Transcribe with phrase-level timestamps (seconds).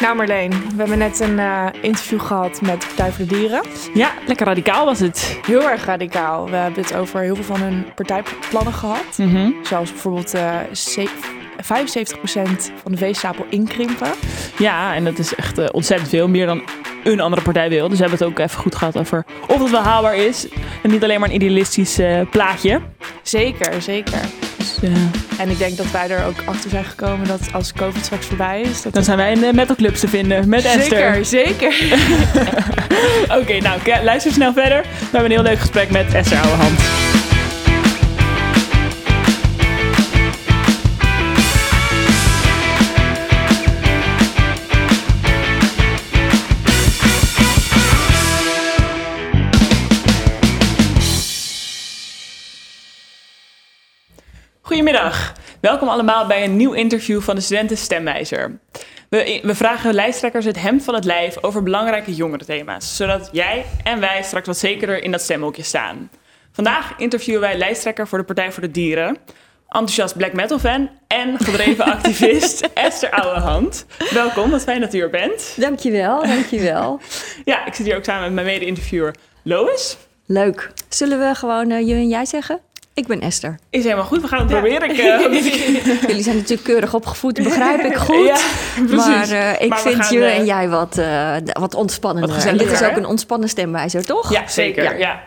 [0.00, 3.62] Nou Marleen, we hebben net een uh, interview gehad met Partij voor de Dieren.
[3.94, 5.38] Ja, lekker radicaal was het.
[5.46, 6.50] Heel erg radicaal.
[6.50, 9.18] We hebben het over heel veel van hun partijplannen gehad.
[9.18, 9.50] Mhm.
[9.62, 10.72] Zoals bijvoorbeeld uh, 75%
[12.82, 14.10] van de veestapel inkrimpen.
[14.58, 16.28] Ja, en dat is echt uh, ontzettend veel.
[16.28, 16.62] Meer dan
[17.04, 17.88] een andere partij wil.
[17.88, 20.48] Dus we hebben het ook even goed gehad over of het wel haalbaar is.
[20.82, 22.00] En niet alleen maar een idealistisch
[22.30, 22.80] plaatje.
[23.22, 24.20] Zeker, zeker.
[24.56, 24.78] Dus,
[25.40, 28.60] en ik denk dat wij er ook achter zijn gekomen dat als COVID straks voorbij
[28.60, 28.82] is...
[28.82, 31.24] Dat dan zijn wij in de metalclubs te vinden met zeker, Esther.
[31.24, 31.74] Zeker,
[33.24, 34.82] Oké, okay, nou luister snel verder.
[34.82, 37.09] We hebben een heel leuk gesprek met Esther Ouwehand.
[54.90, 55.32] Goedemiddag.
[55.60, 58.58] Welkom allemaal bij een nieuw interview van de Studenten Stemwijzer.
[59.08, 64.00] We, we, vragen lijsttrekkers het hemd van het lijf over belangrijke jongerenthema's, zodat jij en
[64.00, 66.10] wij straks wat zekerder in dat stemhokje staan.
[66.52, 69.16] Vandaag interviewen wij lijsttrekker voor de Partij voor de Dieren,
[69.68, 73.86] enthousiast black metal fan en gedreven activist Esther Ouwehand.
[74.10, 75.54] Welkom, wat fijn dat u er bent.
[75.56, 77.00] Dankjewel, dankjewel.
[77.44, 79.96] ja, ik zit hier ook samen met mijn mede-interviewer Lois.
[80.26, 80.72] Leuk.
[80.88, 82.60] Zullen we gewoon uh, je en jij zeggen?
[82.94, 83.58] Ik ben Esther.
[83.70, 84.90] Is helemaal goed, we gaan het proberen.
[84.90, 88.26] Ik, uh, Jullie zijn natuurlijk keurig opgevoed, begrijp ik goed.
[88.26, 88.38] Ja,
[88.96, 91.00] maar uh, ik maar vind je uh, en jij wat,
[91.44, 92.34] wat ontspannender.
[92.34, 92.96] Wat en dit is ook hè?
[92.96, 94.32] een ontspannen stemwijzer, toch?
[94.32, 94.82] Ja, zeker.
[94.82, 94.90] Ja.
[94.92, 95.22] Ja.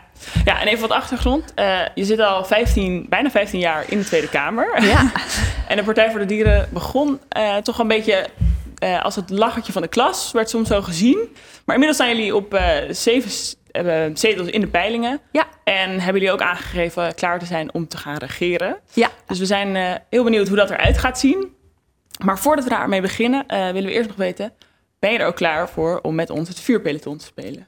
[0.45, 0.61] ja.
[0.61, 1.53] en even wat achtergrond.
[1.95, 4.83] je zit al 15, bijna 15 jaar in de Tweede Kamer.
[4.83, 5.11] Ja.
[5.67, 7.19] en de Partij voor de Dieren begon
[7.63, 8.27] toch een beetje
[9.01, 10.31] als het lachertje van de klas.
[10.31, 11.17] Werd soms zo gezien.
[11.65, 13.31] Maar inmiddels zijn jullie op zeven
[14.13, 15.19] zetels in de peilingen.
[15.31, 15.47] Ja.
[15.63, 18.77] En hebben jullie ook aangegeven klaar te zijn om te gaan regeren.
[18.93, 19.09] Ja.
[19.25, 21.55] Dus we zijn uh, heel benieuwd hoe dat eruit gaat zien.
[22.23, 24.53] Maar voordat we daarmee beginnen, uh, willen we eerst nog weten...
[24.99, 27.67] ben je er ook klaar voor om met ons het vuurpeloton te spelen?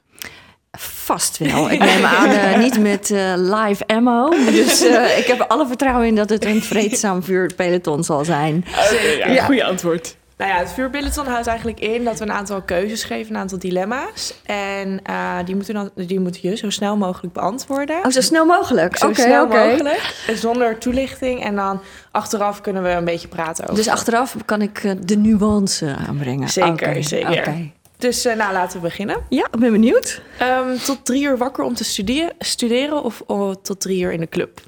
[0.78, 1.72] Vast wel.
[1.72, 4.30] Ik neem aan uh, niet met live ammo.
[4.30, 4.82] Dus
[5.18, 8.66] ik heb alle vertrouwen in dat het een vreedzaam vuurpeloton zal zijn.
[8.70, 9.46] Okay, ja, ja.
[9.46, 10.16] Goeie antwoord.
[10.38, 13.60] Nou ja, het vuurpeloton houdt eigenlijk in dat we een aantal keuzes geven, een aantal
[13.60, 14.34] dilemma's.
[14.46, 18.06] En uh, die, moeten dan, die moet je zo snel mogelijk beantwoorden.
[18.06, 18.98] Oh, zo snel mogelijk?
[18.98, 19.70] Zo okay, snel okay.
[19.70, 20.16] mogelijk.
[20.34, 21.44] Zonder toelichting.
[21.44, 21.82] En dan
[22.12, 23.76] achteraf kunnen we een beetje praten over.
[23.76, 26.50] Dus achteraf kan ik uh, de nuance aanbrengen?
[26.50, 27.02] Zeker, okay.
[27.02, 27.72] zeker.
[27.98, 29.18] Dus uh, nou, laten we beginnen.
[29.30, 30.22] Ja, ik ben benieuwd.
[30.42, 34.20] Um, tot drie uur wakker om te studeren, studeren of oh, tot drie uur in
[34.20, 34.60] de club?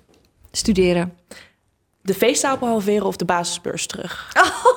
[0.51, 1.17] Studeren.
[2.07, 4.31] De feesttafel halveren of de basisbeurs terug?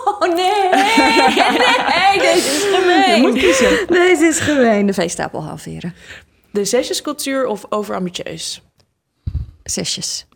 [0.04, 3.16] Oh nee, nee, deze is gemeen.
[3.16, 3.86] Je moet kiezen.
[3.86, 4.86] Deze is gemeen.
[4.86, 5.94] De veestapel halveren.
[6.52, 8.62] De zesjescultuur of overambitieus?
[9.62, 10.26] Zesjes.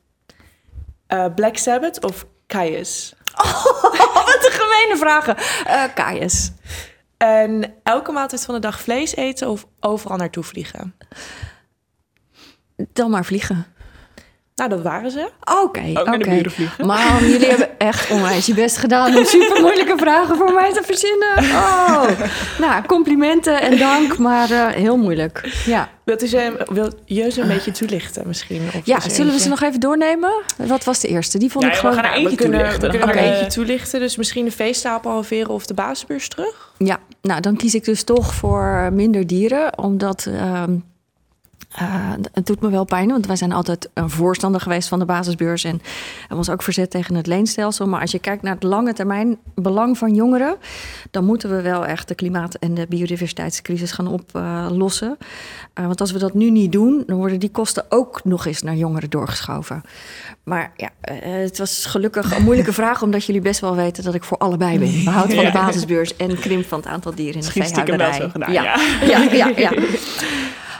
[1.08, 3.14] Uh, Black Sabbath of Kaius?
[3.34, 3.64] Oh,
[4.14, 5.36] wat een gemene vragen.
[5.66, 6.22] Uh.
[7.16, 10.94] En elke maaltijd van de dag vlees eten of overal naartoe vliegen?
[12.76, 13.73] Dan maar vliegen.
[14.54, 15.30] Nou, dat waren ze.
[15.40, 16.14] Oké, okay, Ook oké.
[16.14, 16.86] Okay.
[16.86, 20.82] Maar jullie hebben echt onwijs je best gedaan om super moeilijke vragen voor mij te
[20.82, 21.38] verzinnen.
[21.38, 22.08] Oh,
[22.58, 25.62] nou, complimenten en dank, maar uh, heel moeilijk.
[25.64, 25.88] Ja.
[26.04, 28.62] Wilt u ze, wil je ze een beetje toelichten misschien?
[28.74, 30.42] Of ja, zullen we ze nog even doornemen?
[30.56, 31.38] Wat was de eerste?
[31.38, 31.96] Die vond ja, ik gewoon...
[31.96, 32.90] We, gaan er eentje we kunnen, toelichten.
[32.90, 33.28] we kunnen okay.
[33.28, 34.00] er eentje toelichten.
[34.00, 36.72] Dus misschien de feesttafel halveren of de basisbeurs terug?
[36.78, 40.26] Ja, nou dan kies ik dus toch voor minder dieren, omdat...
[40.28, 40.62] Uh,
[41.82, 45.04] uh, het doet me wel pijn, want wij zijn altijd een voorstander geweest van de
[45.04, 45.80] basisbeurs en
[46.20, 47.86] hebben ons ook verzet tegen het leenstelsel.
[47.86, 50.56] Maar als je kijkt naar het lange termijn belang van jongeren,
[51.10, 55.16] dan moeten we wel echt de klimaat- en de biodiversiteitscrisis gaan oplossen.
[55.74, 58.62] Uh, want als we dat nu niet doen, dan worden die kosten ook nog eens
[58.62, 59.82] naar jongeren doorgeschoven.
[60.42, 64.14] Maar ja, uh, het was gelukkig een moeilijke vraag, omdat jullie best wel weten dat
[64.14, 65.04] ik voor allebei ben.
[65.04, 68.30] Behoud van de basisbeurs en krimp van het aantal dieren in de veehouderij.
[68.30, 68.62] Gedaan, ja.
[68.62, 68.76] ja.
[69.06, 69.72] ja, ja, ja.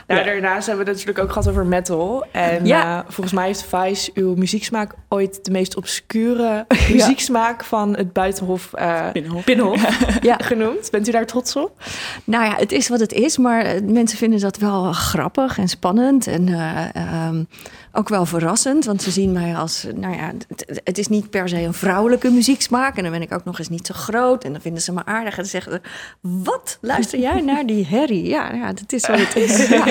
[0.07, 2.25] Nou, daarnaast hebben we het natuurlijk ook gehad over metal.
[2.31, 2.99] En ja.
[2.99, 8.71] uh, volgens mij heeft Vice uw muzieksmaak ooit de meest obscure muzieksmaak van het Buitenhof,
[8.79, 10.37] uh, Binnenhof, Binnenhof ja.
[10.43, 10.91] genoemd.
[10.91, 11.83] Bent u daar trots op?
[12.25, 16.27] Nou ja, het is wat het is, maar mensen vinden dat wel grappig en spannend.
[16.27, 17.49] En uh, um,
[17.97, 21.49] ook wel verrassend, want ze zien mij als, nou ja, het, het, is niet per
[21.49, 22.97] se een vrouwelijke muzieksmaak.
[22.97, 24.45] En dan ben ik ook nog eens niet zo groot.
[24.45, 25.81] En dan vinden ze me aardig en dan zeggen ze,
[26.21, 28.27] wat, luister jij naar die herrie?
[28.27, 29.53] Ja, ja dat is wat het is.
[29.75, 29.85] Ja.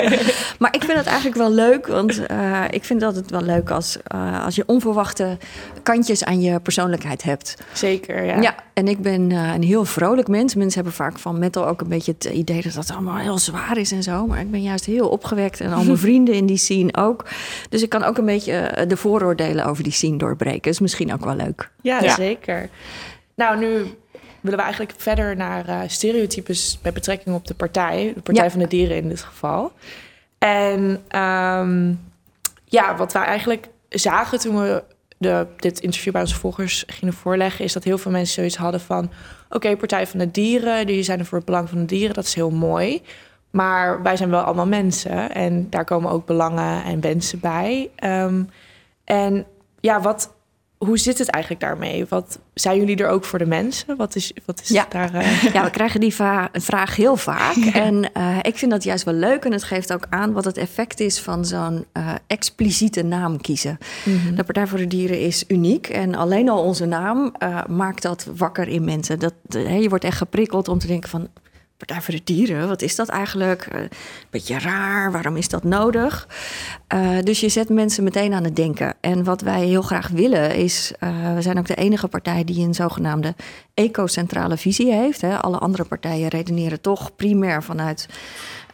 [0.58, 3.70] Maar ik vind het eigenlijk wel leuk, want uh, ik vind dat het wel leuk
[3.70, 5.38] als, uh, als je onverwachte
[5.82, 7.56] kantjes aan je persoonlijkheid hebt.
[7.72, 8.40] Zeker, ja.
[8.40, 10.54] Ja, en ik ben uh, een heel vrolijk mens.
[10.54, 13.76] Mensen hebben vaak van metal ook een beetje het idee dat dat allemaal heel zwaar
[13.76, 14.26] is en zo.
[14.26, 17.24] Maar ik ben juist heel opgewekt en al mijn vrienden in die scene ook.
[17.68, 20.70] Dus ik kan ook een beetje de vooroordelen over die scene doorbreken.
[20.70, 21.70] is misschien ook wel leuk.
[21.82, 22.68] Ja, ja, zeker.
[23.34, 23.68] Nou, nu
[24.40, 28.12] willen we eigenlijk verder naar uh, stereotypes met betrekking op de partij.
[28.14, 29.72] De Partij van de Dieren in dit geval.
[30.38, 31.92] En ehm,
[32.64, 34.82] ja, wat wij eigenlijk zagen toen we
[35.18, 38.80] de, dit interview bij onze volgers gingen voorleggen, is dat heel veel mensen zoiets hadden
[38.80, 39.10] van:
[39.48, 42.24] oké, Partij van de Dieren, die zijn er voor het belang van de dieren, dat
[42.24, 43.02] is heel mooi.
[43.54, 47.90] Maar wij zijn wel allemaal mensen en daar komen ook belangen en wensen bij.
[47.96, 48.42] Ehm,
[49.04, 49.46] en
[49.80, 50.34] ja, wat,
[50.78, 52.06] hoe zit het eigenlijk daarmee?
[52.08, 53.96] Wat zijn jullie er ook voor de mensen?
[53.96, 54.86] Wat is, wat is ja.
[54.88, 55.14] daar?
[55.14, 55.42] Uh...
[55.52, 56.14] Ja, we krijgen die
[56.52, 57.56] vraag heel vaak.
[57.72, 59.44] En uh, ik vind dat juist wel leuk.
[59.44, 63.78] En het geeft ook aan wat het effect is van zo'n uh, expliciete naam kiezen.
[64.04, 64.36] Mm -hmm.
[64.36, 65.88] De Partij voor de Dieren is uniek.
[65.88, 67.34] En alleen al onze naam
[67.68, 69.18] maakt dat wakker in mensen.
[69.18, 71.28] Dat, je wordt echt geprikkeld om te denken van
[71.76, 73.68] Partij voor de Dieren, wat is dat eigenlijk?
[73.74, 73.80] Uh,
[74.30, 76.28] beetje raar, waarom is dat nodig?
[76.94, 78.94] Uh, dus je zet mensen meteen aan het denken.
[79.00, 82.66] En wat wij heel graag willen is, uh, we zijn ook de enige partij die
[82.66, 83.34] een zogenaamde
[83.74, 85.20] ecocentrale visie heeft.
[85.20, 85.36] Hè.
[85.36, 88.08] Alle andere partijen redeneren toch primair vanuit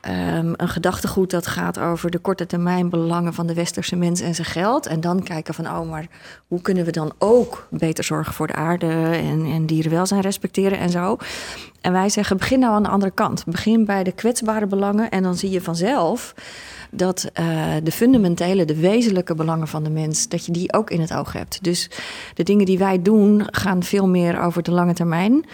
[0.09, 4.35] Um, een gedachtegoed dat gaat over de korte termijn belangen van de westerse mens en
[4.35, 4.87] zijn geld.
[4.87, 6.07] En dan kijken van, oh, maar
[6.47, 10.91] hoe kunnen we dan ook beter zorgen voor de aarde en, en dierenwelzijn respecteren en
[10.91, 11.17] zo.
[11.81, 13.45] En wij zeggen, begin nou aan de andere kant.
[13.47, 16.35] Begin bij de kwetsbare belangen en dan zie je vanzelf
[16.91, 21.01] dat uh, de fundamentele, de wezenlijke belangen van de mens, dat je die ook in
[21.01, 21.65] het oog hebt.
[21.65, 21.91] Dus
[22.35, 25.45] de dingen die wij doen gaan veel meer over de lange termijn.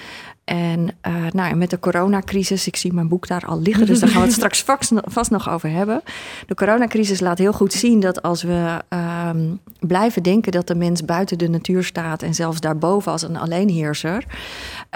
[0.46, 4.08] En uh, nou, met de coronacrisis, ik zie mijn boek daar al liggen, dus daar
[4.08, 6.02] gaan we het straks vast, vast nog over hebben.
[6.46, 8.82] De coronacrisis laat heel goed zien dat als we
[9.28, 13.36] um, blijven denken dat de mens buiten de natuur staat en zelfs daarboven als een
[13.36, 14.24] alleenheerser,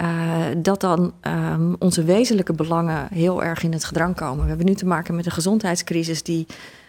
[0.02, 0.06] uh,
[0.56, 4.42] dat dan um, onze wezenlijke belangen heel erg in het gedrang komen.
[4.42, 6.46] We hebben nu te maken met een gezondheidscrisis die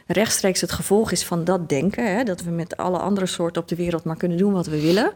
[0.08, 2.16] rechtstreeks het gevolg is van dat denken.
[2.16, 4.82] Hè, dat we met alle andere soorten op de wereld maar kunnen doen wat we
[4.82, 5.12] willen.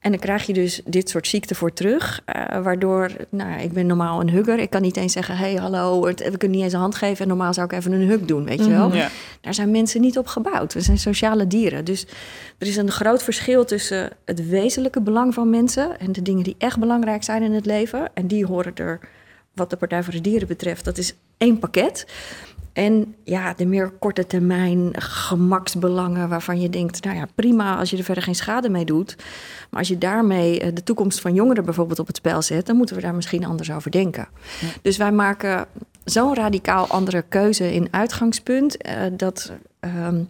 [0.00, 2.22] En dan krijg je dus dit soort ziekte voor terug.
[2.36, 4.58] Uh, waardoor, nou, ik ben normaal een hugger.
[4.58, 7.22] Ik kan niet eens zeggen, hey, hallo, we kunnen niet eens een hand geven.
[7.22, 8.88] En normaal zou ik even een hug doen, weet je wel.
[8.88, 8.96] Mhm.
[8.96, 9.08] Ja.
[9.40, 10.74] Daar zijn mensen niet op gebouwd.
[10.74, 11.84] We zijn sociale dieren.
[11.84, 12.06] Dus
[12.58, 15.98] er is een groot verschil tussen het wezenlijke belang van mensen...
[15.98, 18.10] en de dingen die echt belangrijk zijn in het leven.
[18.14, 19.00] En die horen er,
[19.54, 22.06] wat de Partij voor de Dieren betreft, dat is één pakket...
[22.72, 27.96] En ja, de meer korte termijn gemaksbelangen waarvan je denkt, nou ja, prima als je
[27.96, 29.16] er verder geen schade mee doet.
[29.70, 32.96] Maar als je daarmee de toekomst van jongeren bijvoorbeeld op het spel zet, dan moeten
[32.96, 34.28] we daar misschien anders over denken.
[34.60, 34.68] Ja.
[34.82, 35.66] Dus wij maken
[36.04, 39.52] zo'n radicaal andere keuze in uitgangspunt uh, dat.
[39.80, 40.28] Um,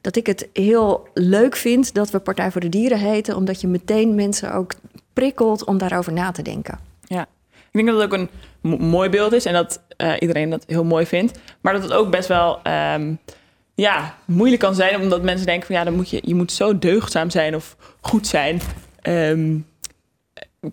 [0.00, 3.68] dat ik het heel leuk vind dat we Partij voor de Dieren heten, omdat je
[3.68, 4.72] meteen mensen ook
[5.12, 6.78] prikkelt om daarover na te denken.
[7.78, 8.28] Ik denk dat het ook
[8.62, 11.38] een mooi beeld is en dat uh, iedereen dat heel mooi vindt.
[11.60, 12.60] Maar dat het ook best wel
[12.94, 13.18] um,
[13.74, 16.78] ja, moeilijk kan zijn, omdat mensen denken van ja, dan moet je, je moet zo
[16.78, 18.60] deugdzaam zijn of goed zijn.
[19.02, 19.66] Um,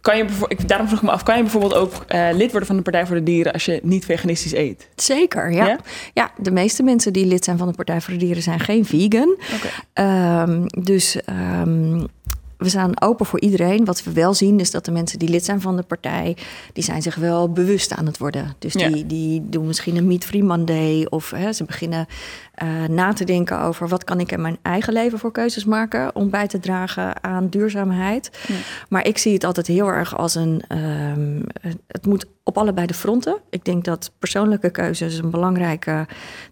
[0.02, 2.68] kan je, ik, daarom vroeg ik me af, kan je bijvoorbeeld ook uh, lid worden
[2.68, 4.90] van de Partij voor de Dieren als je niet veganistisch eet?
[4.96, 5.68] Zeker, ja.
[5.68, 5.80] Ja,
[6.13, 8.86] ja de meeste mensen die lid zijn van de Partij voor de Dieren zijn geen
[8.86, 9.38] vegan.
[9.56, 10.42] Okay.
[10.42, 11.18] Um, dus
[11.66, 12.07] um,
[12.66, 13.86] we staan open voor iedereen.
[13.86, 16.38] Wat we wel zien is dat de mensen die lid zijn van de partij,
[16.74, 18.56] die zijn zich wel bewust aan het worden.
[18.60, 19.04] Dus die, ja.
[19.04, 22.08] die doen misschien een Meat Free Monday of hè, ze beginnen
[22.63, 26.16] uh, na te denken over wat kan ik in mijn eigen leven voor keuzes maken
[26.16, 28.30] om bij te dragen aan duurzaamheid.
[28.48, 28.56] Ja.
[28.90, 31.44] Maar ik zie het altijd heel erg als een, um,
[31.88, 33.38] het moet op allebei de fronten.
[33.50, 36.07] Ik denk dat persoonlijke keuzes een belangrijke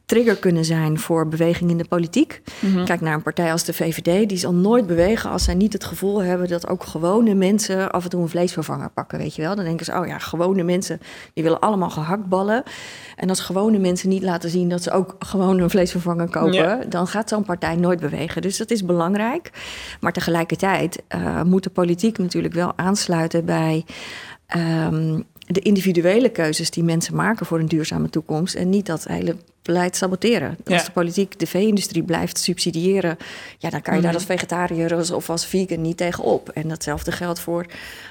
[0.05, 2.41] trigger kunnen zijn voor beweging in de politiek.
[2.60, 2.86] Mm -hmm.
[2.86, 5.83] Kijk naar een partij als de VVD, die zal nooit bewegen als zij niet het
[5.83, 9.55] gevoel hebben dat ook gewone mensen af en toe een vleesvervanger pakken, weet je wel.
[9.55, 11.00] Dan denken ze, oh ja, gewone mensen,
[11.33, 12.63] die willen allemaal gehaktballen.
[13.15, 15.69] En als gewone mensen niet laten zien dat ze ook gewoon een
[16.00, 16.85] vleesvervanger kopen, ja.
[16.89, 18.41] dan gaat zo'n partij nooit bewegen.
[18.41, 19.50] Dus dat is belangrijk.
[20.00, 23.85] Maar tegelijkertijd uh, moet de politiek natuurlijk wel aansluiten bij.
[24.55, 28.55] Um, de individuele keuzes die mensen maken voor een duurzame toekomst.
[28.55, 30.58] En niet dat hele beleid saboteren.
[30.65, 33.17] Als de politiek de vee-industrie blijft subsidiëren,
[33.58, 34.05] ja, dan kan je mm.
[34.05, 36.50] daar als vegetariër of als vegan niet tegenop.
[36.50, 37.65] En datzelfde geldt voor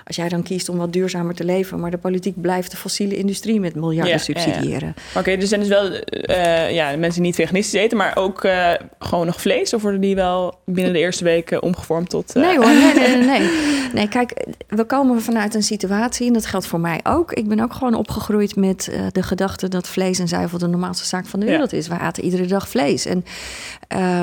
[0.04, 3.16] als jij dan kiest om wat duurzamer te leven, maar de politiek blijft de fossiele
[3.16, 4.94] industrie met miljarden ja, subsidiëren.
[4.96, 8.16] Ja, Oké, okay, dus zijn dus wel uh, ja, mensen die niet veganistisch eten, maar
[8.16, 9.74] ook uh, gewoon nog vlees?
[9.74, 12.36] Of worden die wel binnen de eerste weken omgevormd tot.
[12.36, 12.42] Uh...
[12.42, 13.50] Nee hoor, nee, nee, nee, nee.
[13.92, 17.32] Nee, kijk, we komen vanuit een situatie, en dat geldt voor mij ook.
[17.32, 21.26] Ik ben ook gewoon opgegroeid met de gedachte dat vlees en zuivel de normaalste zaak
[21.26, 21.78] van de wereld ja.
[21.78, 21.88] is.
[21.88, 23.06] We aten iedere dag vlees.
[23.06, 23.24] En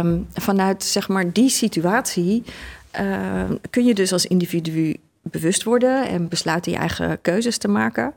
[0.06, 2.44] um, vanuit zeg maar die situatie
[3.02, 8.14] uh, kun je dus als individu bewust worden en besluiten je eigen keuzes te maken.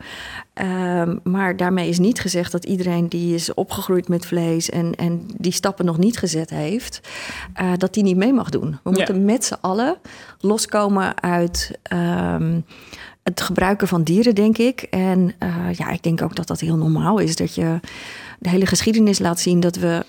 [0.54, 5.26] Um, maar daarmee is niet gezegd dat iedereen die is opgegroeid met vlees en, en
[5.36, 7.00] die stappen nog niet gezet heeft,
[7.60, 8.70] uh, dat die niet mee mag doen.
[8.70, 8.90] We ja.
[8.90, 9.96] moeten met z'n allen
[10.40, 11.70] loskomen uit.
[11.92, 12.64] Um,
[13.22, 14.82] het gebruiken van dieren, denk ik.
[14.82, 17.36] En uh, ja, ik denk ook dat dat heel normaal is.
[17.36, 17.80] Dat je
[18.38, 20.04] de hele geschiedenis laat zien dat we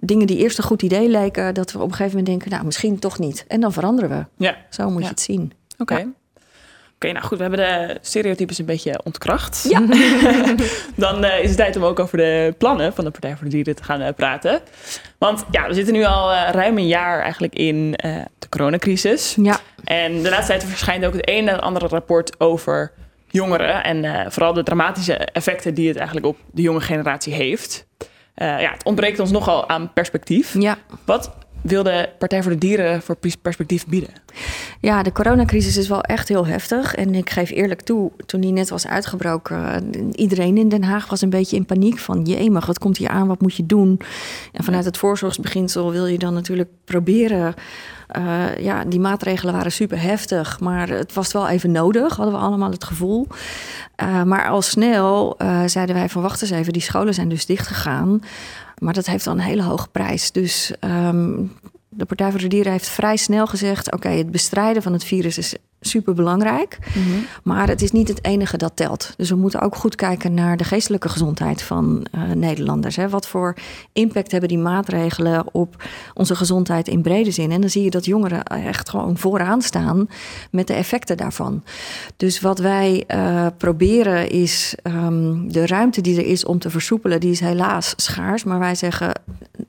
[0.00, 2.64] dingen die eerst een goed idee lijken, dat we op een gegeven moment denken, nou
[2.64, 3.44] misschien toch niet.
[3.48, 4.44] En dan veranderen we.
[4.44, 4.56] Ja.
[4.70, 5.52] Zo moet je het zien.
[5.78, 5.96] Oké.
[5.96, 6.06] Ja.
[7.02, 9.66] Oké, nou goed, we hebben de stereotypes een beetje ontkracht.
[9.68, 9.80] Ja.
[10.96, 13.50] Dan uh, is het tijd om ook over de plannen van de Partij voor de
[13.50, 14.60] Dieren te gaan uh, praten.
[15.18, 17.90] Want ja, we zitten nu al uh, ruim een jaar eigenlijk in
[18.38, 19.36] de coronacrisis.
[19.40, 19.60] Ja.
[19.84, 22.92] En de laatste tijd verschijnt ook het een en het andere rapport over
[23.26, 23.84] jongeren.
[23.84, 27.86] En vooral de dramatische effecten die het eigenlijk op de jonge generatie heeft.
[28.34, 30.54] ja, het ontbreekt ons nogal aan perspectief.
[30.58, 30.76] Ja.
[31.04, 31.30] Wat
[31.62, 34.10] wil de Partij voor de Dieren voor perspectief bieden?
[34.80, 36.94] Ja, de coronacrisis is wel echt heel heftig.
[36.94, 41.20] En ik geef eerlijk toe, toen die net was uitgebroken, iedereen in Den Haag was
[41.20, 44.00] een beetje in paniek van jemig, wat komt hier aan, wat moet je doen?
[44.52, 47.54] En vanuit het voorzorgsbeginsel wil je dan natuurlijk proberen.
[48.18, 52.40] Uh, ja, die maatregelen waren super heftig, maar het was wel even nodig, hadden we
[52.40, 53.26] allemaal het gevoel.
[54.02, 57.46] Uh, maar al snel uh, zeiden wij van wacht eens even, die scholen zijn dus
[57.46, 58.20] dichtgegaan.
[58.82, 60.32] Maar dat heeft dan een hele hoge prijs.
[60.32, 61.52] Dus um,
[61.88, 65.38] de Partij voor de Dieren heeft vrij snel gezegd: oké, het bestrijden van het virus
[65.38, 66.78] is super belangrijk.
[66.94, 67.26] Mm -hmm.
[67.42, 69.14] Maar het is niet het enige dat telt.
[69.16, 72.96] Dus we moeten ook goed kijken naar de geestelijke gezondheid van uh, Nederlanders.
[72.96, 73.08] Hè.
[73.08, 73.54] Wat voor
[73.92, 75.84] impact hebben die maatregelen op
[76.14, 77.50] onze gezondheid in brede zin?
[77.50, 80.08] En dan zie je dat jongeren echt gewoon vooraan staan
[80.50, 81.62] met de effecten daarvan.
[82.16, 87.20] Dus wat wij uh, proberen is um, de ruimte die er is om te versoepelen,
[87.20, 88.44] die is helaas schaars.
[88.44, 89.12] Maar wij zeggen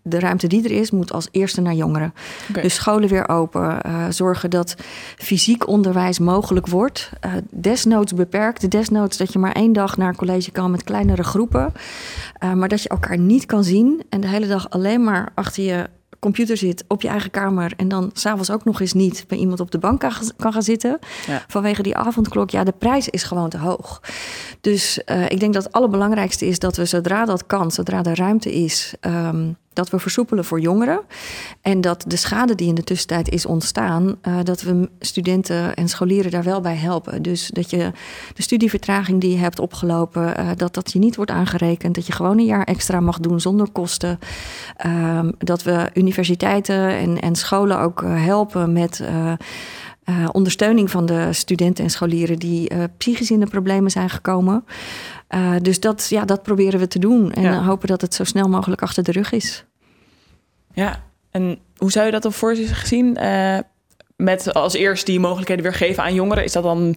[0.02, 2.14] de ruimte die er is, moet als eerste naar jongeren.
[2.50, 2.64] Okay.
[2.64, 3.80] Dus scholen weer open.
[3.86, 4.76] Uh, zorgen dat
[5.18, 7.10] fysiek onderwijs mogelijk wordt.
[7.26, 8.72] Uh, desnoods beperkt.
[8.72, 11.74] Desnoods dat je maar één dag naar college kan met kleinere groepen.
[12.44, 15.64] Uh, maar dat je elkaar niet kan zien en de hele dag alleen maar achter
[15.64, 15.90] je
[16.24, 19.60] computer zit op je eigen kamer en dan s'avonds ook nog eens niet bij iemand
[19.60, 21.44] op de bank kan, kan gaan zitten ja.
[21.48, 22.50] vanwege die avondklok.
[22.50, 24.02] Ja, de prijs is gewoon te hoog.
[24.62, 28.18] Dus uh, ik denk dat het allerbelangrijkste is dat we zodra dat kan, zodra er
[28.18, 31.02] ruimte is, um, dat we versoepelen voor jongeren.
[31.62, 35.88] En dat de schade die in de tussentijd is ontstaan, uh, dat we studenten en
[35.88, 37.22] scholieren daar wel bij helpen.
[37.22, 37.92] Dus dat je
[38.34, 41.96] de studievertraging die je hebt opgelopen, uh, dat dat je niet wordt aangerekend.
[41.96, 44.20] Dat je gewoon een jaar extra mag doen zonder kosten.
[44.86, 49.04] Um, dat we universiteiten en, en scholen ook uh, helpen met.
[50.32, 54.66] Ondersteuning van de studenten en scholieren die psychisch in de problemen zijn gekomen.
[55.34, 57.64] Uh, dus dat, ja, dat proberen we te doen en ja.
[57.64, 59.66] hopen dat het zo snel mogelijk achter de rug is.
[60.74, 63.18] Ja, en hoe zou je dat dan voor zich zien?
[64.16, 66.96] met als eerst die mogelijkheden weer geven aan jongeren, is dat dan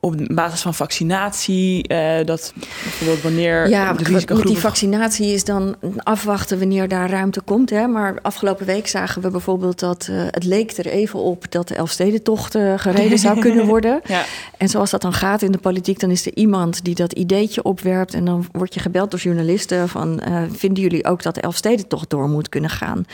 [0.00, 4.52] op basis van vaccinatie, uh, dat bijvoorbeeld wanneer ja, de risicogroepen...
[4.52, 7.70] die vaccinatie is dan afwachten wanneer daar ruimte komt.
[7.70, 7.86] Hè?
[7.86, 11.74] Maar afgelopen week zagen we bijvoorbeeld dat uh, het leek er even op dat de
[11.74, 14.00] Elfstedentocht uh, gereden zou kunnen worden.
[14.04, 14.24] ja.
[14.56, 17.62] En zoals dat dan gaat in de politiek, dan is er iemand die dat ideetje
[17.62, 22.10] opwerpt en dan word je gebeld door journalisten van vinden jullie ook dat de Elfstedentocht
[22.10, 23.04] door moet kunnen gaan?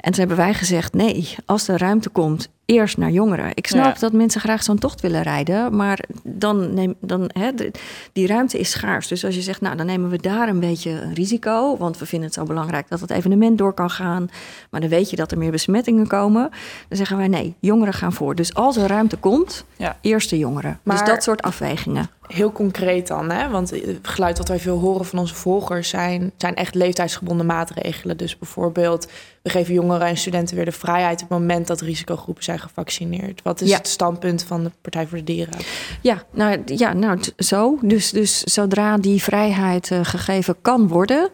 [0.00, 3.50] En toen hebben wij gezegd nee, als er ruimte komt, eerst naar jongeren.
[3.54, 4.00] Ik snap ja.
[4.00, 7.70] dat mensen graag zo'n tocht willen rijden, maar dan neem dan hè, de,
[8.12, 9.08] die ruimte is schaars.
[9.08, 12.06] Dus als je zegt, nou dan nemen we daar een beetje een risico, want we
[12.06, 14.30] vinden het zo belangrijk dat het evenement door kan gaan,
[14.70, 16.50] maar dan weet je dat er meer besmettingen komen.
[16.88, 18.34] Dan zeggen wij nee, jongeren gaan voor.
[18.34, 19.96] Dus als er ruimte komt, ja.
[20.00, 20.80] eerst de jongeren.
[20.82, 22.10] Maar dus dat soort afwegingen.
[22.26, 23.48] Heel concreet dan, hè?
[23.48, 28.16] want het geluid dat wij veel horen van onze volgers zijn, zijn echt leeftijdsgebonden maatregelen.
[28.16, 29.08] Dus bijvoorbeeld,
[29.42, 33.42] we geven jongeren en studenten weer de vrijheid op het moment dat risicogroepen zijn gevaccineerd.
[33.42, 33.76] Wat is ja.
[33.76, 35.58] het standpunt van de Partij voor de Dieren?
[36.00, 37.78] Ja, nou, ja, nou zo.
[37.80, 41.28] Dus, dus zodra die vrijheid uh, gegeven kan worden,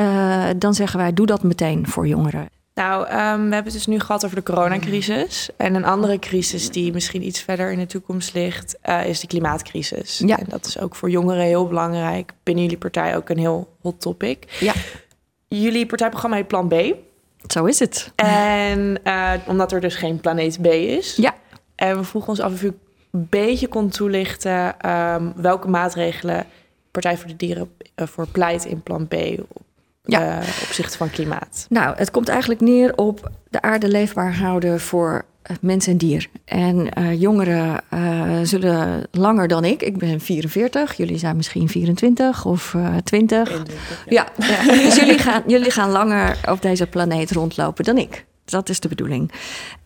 [0.00, 2.48] uh, dan zeggen wij, doe dat meteen voor jongeren.
[2.74, 3.08] Nou, um,
[3.48, 5.48] we hebben het dus nu gehad over de coronacrisis.
[5.56, 9.26] En een andere crisis die misschien iets verder in de toekomst ligt, uh, is de
[9.26, 10.18] klimaatcrisis.
[10.18, 10.38] Ja.
[10.38, 12.32] En dat is ook voor jongeren heel belangrijk.
[12.42, 14.56] Binnen jullie partij ook een heel hot topic.
[14.60, 14.72] Ja.
[15.48, 16.74] Jullie partijprogramma heet Plan B.
[17.46, 18.12] Zo is het.
[18.14, 21.16] En uh, omdat er dus geen planeet B is.
[21.16, 21.34] Ja.
[21.74, 22.72] En we vroegen ons af of u
[23.10, 26.46] een beetje kon toelichten um, welke maatregelen
[26.90, 29.14] Partij voor de Dieren uh, voor pleit in Plan B
[30.04, 30.38] ja.
[30.38, 31.66] uh, opzichte van klimaat?
[31.68, 35.24] Nou, het komt eigenlijk neer op de aarde leefbaar houden voor
[35.60, 36.28] mens en dier.
[36.44, 39.82] En uh, jongeren uh, zullen langer dan ik.
[39.82, 43.50] Ik ben 44, jullie zijn misschien 24 of 20.
[43.50, 44.28] 21, ja.
[44.36, 44.46] ja.
[44.46, 44.72] ja.
[44.82, 48.24] dus jullie gaan, jullie gaan langer op deze planeet rondlopen dan ik.
[48.44, 49.32] Dat is de bedoeling.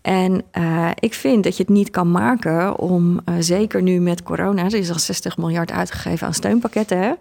[0.08, 4.22] En uh, ik vind dat je het niet kan maken om, uh, zeker nu met
[4.22, 6.98] corona, er is al 60 miljard uitgegeven aan steunpakketten.
[6.98, 7.12] Hè?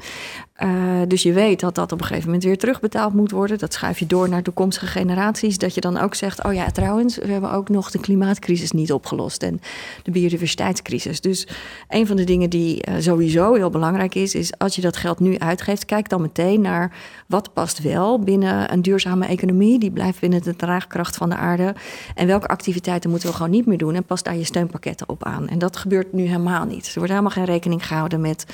[0.63, 3.57] Uh, dus je weet dat dat op een gegeven moment weer terugbetaald moet worden.
[3.57, 5.57] Dat schuif je door naar toekomstige generaties.
[5.57, 8.91] Dat je dan ook zegt: Oh ja, trouwens, we hebben ook nog de klimaatcrisis niet
[8.91, 9.61] opgelost en
[10.03, 11.21] de biodiversiteitscrisis.
[11.21, 11.47] Dus
[11.87, 15.37] een van de dingen die sowieso heel belangrijk is, is als je dat geld nu
[15.37, 16.95] uitgeeft, kijk dan meteen naar
[17.27, 19.79] wat past wel binnen een duurzame economie.
[19.79, 21.75] Die blijft binnen de draagkracht van de aarde.
[22.15, 23.95] En welke activiteiten moeten we gewoon niet meer doen?
[23.95, 25.47] En pas daar je steunpakketten op aan.
[25.47, 26.85] En dat gebeurt nu helemaal niet.
[26.85, 28.45] Er wordt helemaal geen rekening gehouden met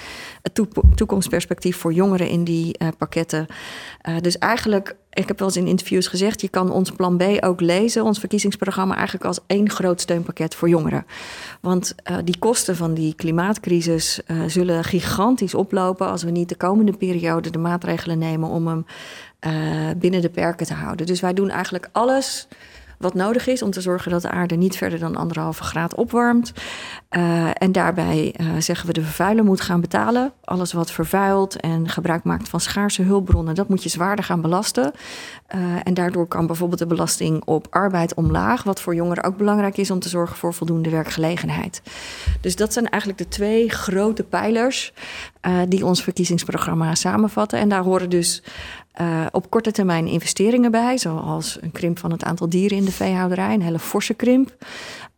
[0.42, 0.66] het
[0.96, 3.48] toekomstperspectief voor jongeren in die uh, pakketten.
[4.10, 7.24] Uh, dus eigenlijk ik heb wel eens in interviews gezegd, je kan ons plan B
[7.40, 11.06] ook lezen, ons verkiezingsprogramma eigenlijk als één groot steunpakket voor jongeren.
[11.62, 16.94] Want uh, die kosten van die klimaatcrisis zullen gigantisch oplopen als we niet de komende
[16.94, 18.86] periode de maatregelen nemen om hem
[19.98, 21.06] binnen de perken te houden.
[21.06, 22.48] Dus wij doen eigenlijk alles
[22.98, 26.54] wat nodig is om te zorgen dat de aarde niet verder dan anderhalve graad opwarmt.
[27.12, 30.32] Uh, en daarbij uh, zeggen we de vervuiler moet gaan betalen.
[30.44, 34.92] Alles wat vervuilt en gebruik maakt van schaarse hulpbronnen, dat moet je zwaarder gaan belasten.
[35.56, 39.78] Uh, en daardoor kan bijvoorbeeld de belasting op arbeid omlaag, wat voor jongeren ook belangrijk
[39.78, 41.82] is om te zorgen voor voldoende werkgelegenheid.
[42.42, 44.94] Dus dat zijn eigenlijk de twee grote pijlers
[45.68, 47.60] die ons verkiezingsprogramma samenvatten.
[47.60, 48.44] En daar horen dus
[49.32, 53.62] op korte termijn investeringen bij, zoals een krimp van het aantal dieren de veehouderij, een
[53.62, 54.56] hele forse krimp.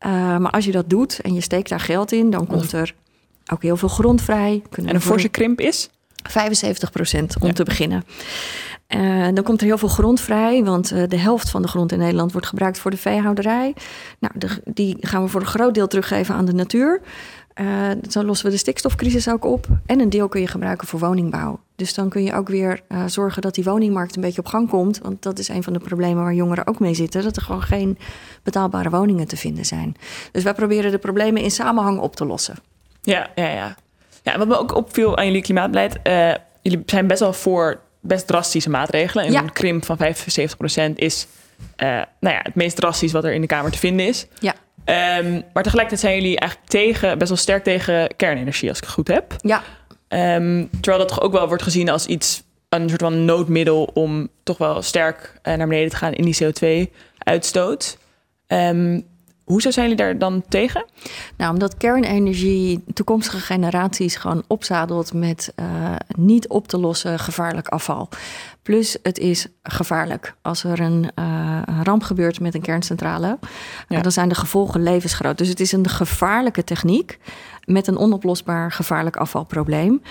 [0.05, 2.95] Uh, maar als je dat doet en je steekt daar geld in, dan komt er
[3.53, 4.61] ook heel veel grond vrij.
[4.69, 5.89] Kunnen en een forse krimp is?
[6.29, 7.53] 75 procent om ja.
[7.53, 8.03] te beginnen.
[8.95, 11.91] Uh, dan komt er heel veel grond vrij, want uh, de helft van de grond
[11.91, 13.75] in Nederland wordt gebruikt voor de veehouderij.
[14.19, 17.01] Nou, de, die gaan we voor een groot deel teruggeven aan de natuur.
[17.61, 19.67] Uh, zo lossen we de stikstofcrisis ook op.
[19.85, 21.59] En een deel kun je gebruiken voor woningbouw.
[21.75, 24.69] Dus dan kun je ook weer uh, zorgen dat die woningmarkt een beetje op gang
[24.69, 24.99] komt.
[24.99, 27.23] Want dat is een van de problemen waar jongeren ook mee zitten.
[27.23, 27.97] Dat er gewoon geen
[28.43, 29.95] betaalbare woningen te vinden zijn.
[30.31, 32.55] Dus wij proberen de problemen in samenhang op te lossen.
[33.01, 33.75] Ja, ja, ja.
[34.23, 35.99] ja wat me ook opviel aan jullie klimaatbeleid.
[36.03, 39.25] Uh, jullie zijn best wel voor best drastische maatregelen.
[39.25, 39.41] En ja.
[39.41, 41.27] een krimp van 75% is
[41.75, 44.27] nou ja, het meest drastisch wat er in de Kamer te vinden is.
[44.39, 44.55] Ja.
[44.85, 48.93] Um, maar tegelijkertijd zijn jullie eigenlijk tegen, best wel sterk tegen kernenergie, als ik het
[48.93, 49.35] goed heb.
[49.41, 49.63] Ja.
[50.09, 54.29] Um, terwijl dat toch ook wel wordt gezien als iets, een soort van noodmiddel om
[54.43, 57.97] toch wel sterk uh, naar beneden te gaan in die CO2-uitstoot.
[58.47, 58.99] Um, ehm,
[59.45, 60.85] Hoezo zijn jullie daar dan tegen?
[61.37, 65.65] Nou, omdat kernenergie toekomstige generaties gewoon opzadelt met uh,
[66.07, 68.09] niet op te lossen gevaarlijk afval.
[68.61, 70.35] Plus, het is gevaarlijk.
[70.41, 73.39] Als er een, uh, een ramp gebeurt met een kerncentrale,
[73.87, 74.01] ja.
[74.01, 75.37] dan zijn de gevolgen levensgroot.
[75.37, 77.19] Dus het is een gevaarlijke techniek
[77.65, 80.01] met een onoplosbaar gevaarlijk afvalprobleem.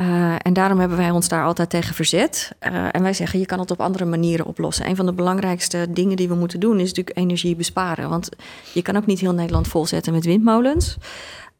[0.00, 2.52] Uh, en daarom hebben wij ons daar altijd tegen verzet.
[2.60, 4.88] Uh, en wij zeggen, je kan het op andere manieren oplossen.
[4.88, 6.80] Een van de belangrijkste dingen die we moeten doen...
[6.80, 8.08] is natuurlijk energie besparen.
[8.08, 8.28] Want
[8.74, 10.96] je kan ook niet heel Nederland volzetten met windmolens.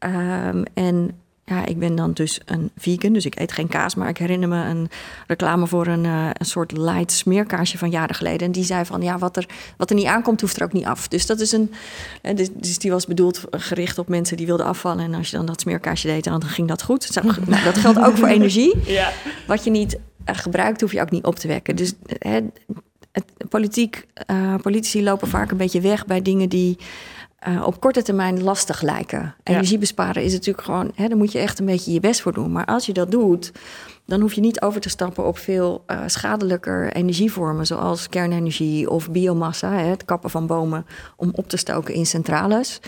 [0.06, 3.94] Uh, en ja, ik ben dan dus een vegan, dus ik eet geen kaas.
[3.94, 4.90] Maar ik herinner me een
[5.26, 8.46] reclame voor een, uh, een soort light smeerkaasje van jaren geleden.
[8.46, 10.84] En die zei van, ja, wat er, wat er niet aankomt, hoeft er ook niet
[10.84, 11.08] af.
[11.08, 11.72] Dus dat is een,
[12.34, 15.04] dus, dus die was bedoeld gericht op mensen die wilden afvallen.
[15.04, 17.06] En als je dan dat smeerkaasje deed, dan ging dat goed.
[17.46, 18.74] Nou, dat geldt ook voor energie.
[18.86, 19.12] Ja.
[19.46, 21.76] Wat je niet uh, gebruikt, hoef je ook niet op te wekken.
[21.76, 22.40] Dus hè,
[23.12, 26.78] het, politiek, uh, politici lopen vaak een beetje weg bij dingen die...
[27.48, 29.34] Uh, op korte termijn lastig lijken.
[29.42, 29.78] Energie ja.
[29.78, 32.52] besparen is natuurlijk gewoon, hè, daar moet je echt een beetje je best voor doen.
[32.52, 33.52] Maar als je dat doet,
[34.06, 39.10] dan hoef je niet over te stappen op veel uh, schadelijker energievormen, zoals kernenergie of
[39.10, 42.80] biomassa, hè, het kappen van bomen om op te stoken in centrales.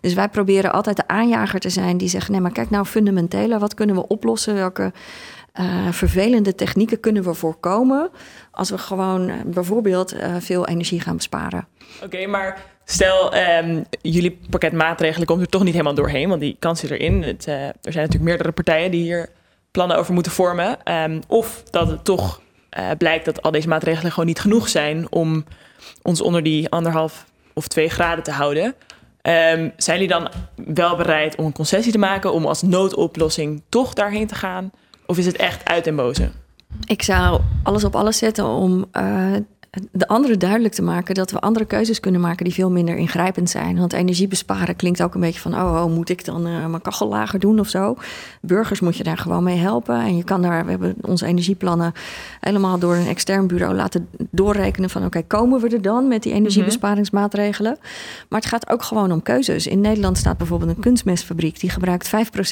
[0.00, 3.58] Dus wij proberen altijd de aanjager te zijn die zegt: nee, maar kijk nou fundamenteler,
[3.58, 4.54] wat kunnen we oplossen?
[4.54, 4.92] Welke
[5.60, 8.10] uh, vervelende technieken kunnen we voorkomen
[8.50, 11.66] als we gewoon uh, bijvoorbeeld uh, veel energie gaan besparen.
[11.96, 16.40] Oké, okay, maar stel um, jullie pakket maatregelen komt er toch niet helemaal doorheen, want
[16.40, 17.22] die kans zit erin.
[17.22, 19.28] Het, er zijn natuurlijk meerdere partijen die hier
[19.70, 20.78] plannen over moeten vormen.
[20.92, 22.40] Um, of dat het toch
[22.98, 25.44] blijkt dat al deze maatregelen gewoon niet genoeg zijn om
[26.02, 28.64] ons onder die anderhalf of twee graden te houden.
[28.64, 33.94] Um, zijn jullie dan wel bereid om een concessie te maken om als noodoplossing toch
[33.94, 34.70] daarheen te gaan?
[35.06, 36.30] Of is het echt uit en boze?
[36.84, 39.36] Ik zou alles op alles zetten om uh,
[39.92, 43.50] de anderen duidelijk te maken dat we andere keuzes kunnen maken die veel minder ingrijpend
[43.50, 43.78] zijn.
[43.78, 46.82] Want energie besparen klinkt ook een beetje van: oh, oh moet ik dan uh, mijn
[46.82, 47.96] kachel lager doen of zo?
[48.40, 50.00] Burgers moet je daar gewoon mee helpen.
[50.00, 51.92] En je kan daar, we hebben onze energieplannen
[52.40, 56.22] helemaal door een extern bureau laten doorrekenen van: oké, okay, komen we er dan met
[56.22, 57.78] die energiebesparingsmaatregelen?
[58.28, 59.66] Maar het gaat ook gewoon om keuzes.
[59.66, 62.10] In Nederland staat bijvoorbeeld een kunstmestfabriek die gebruikt 5%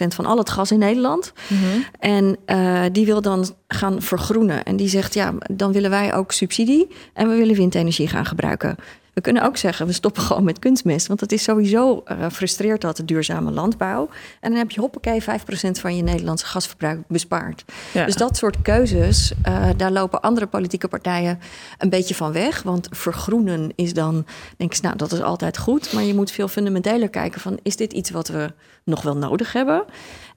[0.09, 1.33] van al het gas in Nederland.
[1.49, 1.85] Mm -hmm.
[1.99, 4.65] En uh, die wil dan gaan vergroenen.
[4.65, 6.89] En die zegt: ja, dan willen wij ook subsidie.
[7.13, 8.77] En we willen windenergie gaan gebruiken.
[9.21, 11.07] We kunnen ook zeggen, we stoppen gewoon met kunstmest.
[11.07, 14.09] Want het is sowieso uh, frustreert dat de duurzame landbouw.
[14.41, 15.25] En dan heb je hoppakee 5%
[15.71, 17.65] van je Nederlandse gasverbruik bespaard.
[17.93, 21.39] Dus dat soort keuzes, uh, daar lopen andere politieke partijen
[21.79, 22.63] een beetje van weg.
[22.63, 25.93] Want vergroenen is dan, denk ik, nou, dat is altijd goed.
[25.93, 28.53] Maar je moet veel fundamenteler kijken van, is dit iets wat we
[28.85, 29.85] nog wel nodig hebben?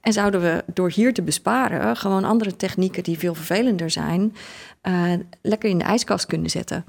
[0.00, 4.36] En zouden we door hier te besparen gewoon andere technieken die veel vervelender zijn,
[4.82, 6.84] uh, lekker in de ijskast kunnen zetten?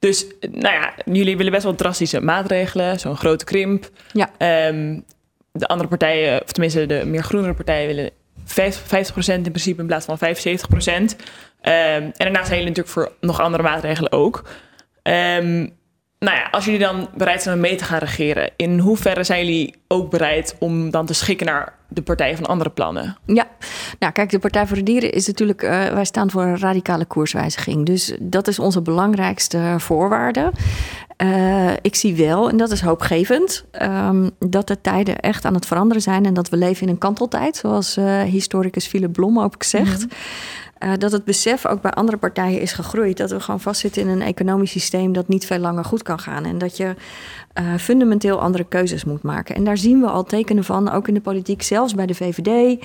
[0.00, 3.90] Dus nou ja, jullie willen best wel drastische maatregelen, zo'n grote krimp.
[4.12, 4.30] Ja.
[4.68, 5.04] Um,
[5.52, 8.12] de andere partijen, of tenminste de meer groenere partijen, willen 50%,
[9.26, 11.12] in principe in plaats van 75 procent.
[11.12, 11.22] Um,
[11.62, 14.48] en daarnaast zijn jullie natuurlijk voor nog andere maatregelen ook.
[15.02, 15.78] Um,
[16.20, 19.46] nou ja, als jullie dan bereid zijn om mee te gaan regeren, in hoeverre zijn
[19.46, 23.16] jullie ook bereid om dan te schikken naar de partijen van andere plannen?
[23.26, 23.46] Ja,
[23.98, 27.04] nou kijk, de Partij voor de Dieren is natuurlijk, uh, wij staan voor een radicale
[27.04, 27.86] koerswijziging.
[27.86, 30.52] Dus dat is onze belangrijkste voorwaarde.
[31.22, 35.66] Uh, ik zie wel, en dat is hoopgevend, um, dat de tijden echt aan het
[35.66, 39.62] veranderen zijn en dat we leven in een kanteltijd, zoals uh, historicus Philip Blom ook
[39.62, 40.02] zegt.
[40.02, 40.18] Mm -hmm.
[40.84, 43.16] Uh, dat het besef ook bij andere partijen is gegroeid.
[43.16, 46.44] Dat we gewoon vastzitten in een economisch systeem dat niet veel langer goed kan gaan.
[46.44, 46.94] En dat je
[47.60, 49.54] uh, fundamenteel andere keuzes moet maken.
[49.54, 52.84] En daar zien we al tekenen van, ook in de politiek, zelfs bij de VVD.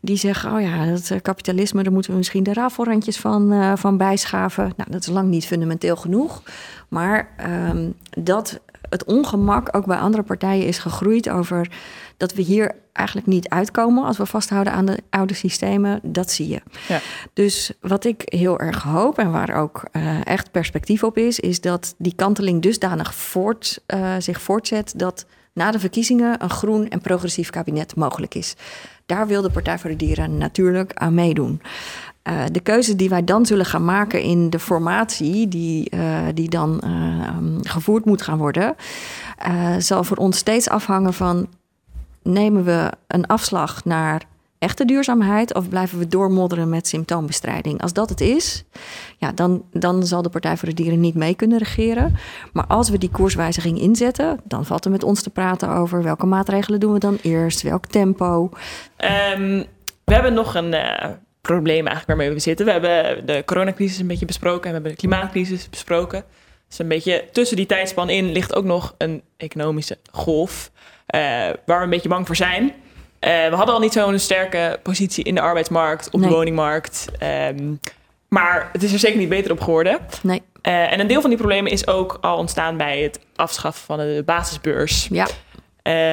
[0.00, 3.96] Die zeggen, oh ja, dat uh, kapitalisme, daar moeten we misschien de rafelrandjes van, van
[3.96, 4.72] bijschaven.
[4.76, 6.42] Nou, dat is lang niet fundamenteel genoeg.
[6.88, 7.28] Maar
[7.70, 11.70] um, dat het ongemak ook bij andere partijen is gegroeid over
[12.16, 16.48] dat we hier eigenlijk niet uitkomen als we vasthouden aan de oude systemen, dat zie
[16.48, 16.60] je.
[16.88, 17.00] Ja.
[17.32, 21.60] Dus wat ik heel erg hoop en waar ook uh, echt perspectief op is, is
[21.60, 27.00] dat die kanteling dusdanig voort, uh, zich voortzet dat na de verkiezingen een groen en
[27.00, 28.54] progressief kabinet mogelijk is.
[29.06, 31.60] Daar wil de Partij voor de Dieren natuurlijk aan meedoen.
[32.28, 36.48] Uh, de keuze die wij dan zullen gaan maken in de formatie, die, uh, die
[36.48, 37.28] dan uh,
[37.62, 38.76] gevoerd moet gaan worden,
[39.78, 41.48] zal voor ons steeds afhangen van
[42.22, 44.22] nemen we een afslag naar
[44.58, 47.82] echte duurzaamheid of blijven we doormodderen met symptoombestrijding?
[47.82, 48.64] Als dat het is,
[49.18, 52.16] ja, dan, dan zal de Partij voor de Dieren niet mee kunnen regeren.
[52.52, 56.26] Maar als we die koerswijziging inzetten, dan valt er met ons te praten over welke
[56.26, 58.50] maatregelen doen we dan eerst, welk tempo.
[59.36, 59.64] Um,
[60.04, 60.74] we hebben nog een
[61.52, 62.66] probleem eigenlijk waarmee we zitten.
[62.66, 66.24] We hebben de coronacrisis een beetje besproken en we hebben de klimaatcrisis besproken.
[66.68, 70.70] Dus een beetje tussen die tijdspan in ligt ook nog een economische golf.
[71.14, 71.20] Uh,
[71.66, 72.62] waar we een beetje bang voor zijn.
[72.64, 72.70] Uh,
[73.20, 76.28] we hadden al niet zo'n sterke positie in de arbeidsmarkt, op nee.
[76.28, 77.06] de woningmarkt.
[77.56, 77.80] Um,
[78.28, 79.98] maar het is er zeker niet beter op geworden.
[80.22, 80.42] Nee.
[80.62, 83.98] Uh, en een deel van die problemen is ook al ontstaan bij het afschaffen van
[83.98, 85.08] de basisbeurs.
[85.10, 85.26] Ja.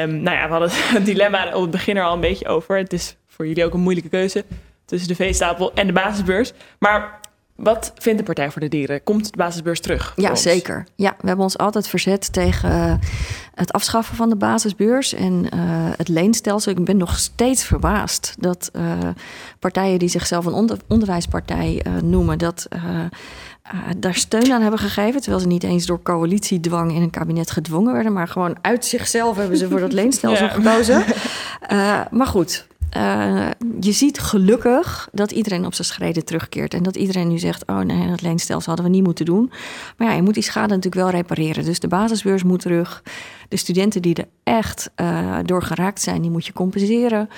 [0.04, 2.78] Um, nou ja, we hadden het dilemma op het begin er al een beetje over.
[2.78, 4.46] Het is voor jullie ook een moeilijke keuze
[4.92, 6.54] tussen de veestapel en de basisbeurs.
[6.80, 7.20] Maar
[7.56, 9.04] wat vindt de Partij voor de Dieren?
[9.04, 10.14] Komt de basisbeurs terug?
[10.16, 10.86] Ja, zeker.
[10.96, 12.94] Ja, we hebben ons altijd verzet tegen uh,
[13.56, 15.60] het afschaffen van de basisbeurs en uh,
[15.98, 16.72] het leenstelsel.
[16.72, 18.98] Ik ben nog steeds verbaasd dat uh,
[19.60, 22.68] partijen die zichzelf een onder onderwijspartij noemen, dat
[23.98, 25.22] daar steun aan hebben gegeven.
[25.22, 29.38] Terwijl ze niet eens door coalitiedwang in een kabinet gedwongen werden, maar gewoon uit zichzelf
[29.38, 30.52] hebben ze voor dat leenstelsel ja.
[30.52, 31.04] gekozen.
[32.12, 32.66] maar goed,
[32.98, 33.50] uh,
[33.80, 36.74] je ziet gelukkig dat iedereen op zijn schreden terugkeert.
[36.74, 39.52] En dat iedereen nu zegt: Oh nee, dat leenstelsel hadden we niet moeten doen.
[39.98, 41.66] Maar ja, je moet die schade natuurlijk wel repareren.
[41.66, 43.04] Dus de basisbeurs moet terug.
[43.50, 47.30] De studenten die er echt uh, door geraakt zijn, die moet je compenseren.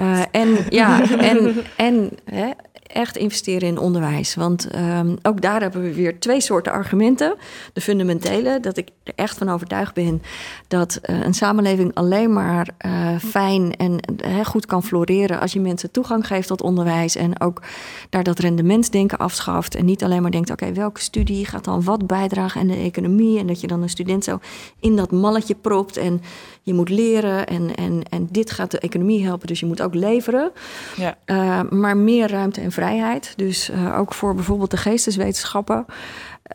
[0.00, 2.50] Uh, en ja, en, en hè,
[2.96, 4.34] echt investeren in onderwijs.
[4.34, 7.34] Want um, ook daar hebben we weer twee soorten argumenten.
[7.72, 10.22] De fundamentele, dat ik er echt van overtuigd ben
[10.68, 15.60] dat uh, een samenleving alleen maar uh, fijn en uh, goed kan floreren als je
[15.60, 17.62] mensen toegang geeft tot onderwijs en ook
[18.10, 21.84] daar dat rendementsdenken afschaft en niet alleen maar denkt, oké, okay, welke studie gaat dan
[21.84, 24.38] wat bijdragen aan de economie en dat je dan een student zo
[24.80, 26.22] in dat malletje propt en
[26.62, 29.94] je moet leren en, en, en dit gaat de economie helpen, dus je moet ook
[29.94, 30.50] leveren.
[30.96, 31.16] Ja.
[31.26, 33.32] Uh, maar meer ruimte en vrijheid.
[33.36, 35.86] Dus uh, ook voor bijvoorbeeld de geesteswetenschappen.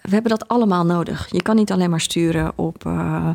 [0.01, 1.27] We hebben dat allemaal nodig.
[1.31, 3.29] Je kan niet alleen maar sturen op, uh,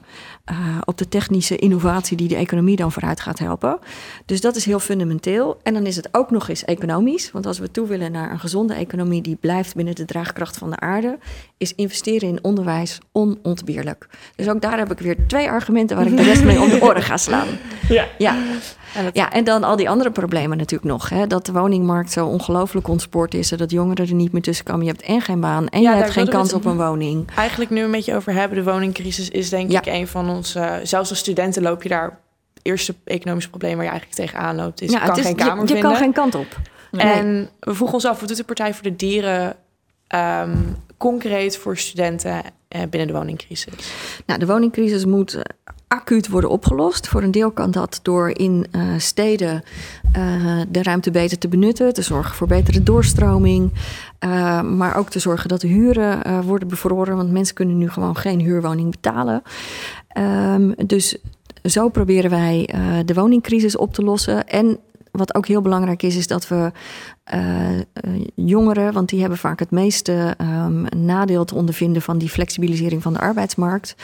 [0.51, 3.79] uh, op de technische innovatie die de economie dan vooruit gaat helpen.
[4.25, 5.61] Dus dat is heel fundamenteel.
[5.63, 7.31] En dan is het ook nog eens economisch.
[7.31, 10.71] Want als we toe willen naar een gezonde economie die blijft binnen de draagkracht van
[10.71, 11.19] de aarde,
[11.57, 14.09] is investeren in onderwijs onontbeerlijk.
[14.37, 16.83] Dus ook daar heb ik weer twee argumenten waar ik de rest mee om de
[16.83, 17.49] oren ga slaan.
[17.89, 18.07] Ja.
[18.19, 18.37] ja.
[19.13, 21.09] Ja, en dan al die andere problemen natuurlijk nog.
[21.09, 21.27] Hè?
[21.27, 23.49] Dat de woningmarkt zo ongelooflijk ontspoord is.
[23.49, 24.85] Dat jongeren er niet meer tussen komen.
[24.85, 27.29] Je hebt en geen baan en ja, je hebt geen kans op een woning.
[27.37, 28.65] Eigenlijk nu een beetje over hebben.
[28.65, 29.81] De woningcrisis is denk ja.
[29.81, 30.81] ik een van onze...
[30.83, 32.19] Zelfs als studenten loop je daar...
[32.63, 34.81] eerste economische probleem waar je eigenlijk tegenaan loopt...
[34.81, 35.91] is, ja, je kan is, geen kamer je, je vinden.
[35.91, 36.59] kan geen kant op.
[36.91, 37.07] Nee.
[37.07, 39.57] En we vroegen ons af, wat doet de Partij voor de Dieren...
[40.15, 43.93] Um, concreet voor studenten binnen de woningcrisis?
[44.27, 45.39] Nou, de woningcrisis moet
[45.97, 47.09] acuut worden opgelost.
[47.09, 49.63] Voor een deel kan dat door in steden
[50.69, 53.73] de ruimte beter te benutten, te zorgen voor betere doorstroming,
[54.63, 58.41] maar ook te zorgen dat de huren worden bevroren, want mensen kunnen nu gewoon geen
[58.41, 59.43] huurwoning betalen.
[60.19, 61.17] Um, dus
[61.63, 62.71] zo proberen wij
[63.05, 64.79] de woningcrisis op te lossen en
[65.17, 66.73] wat ook heel belangrijk is, is dat we
[67.35, 67.83] uh,
[68.35, 73.13] jongeren, want die hebben vaak het meeste um, nadeel te ondervinden van die flexibilisering van
[73.13, 73.95] de arbeidsmarkt,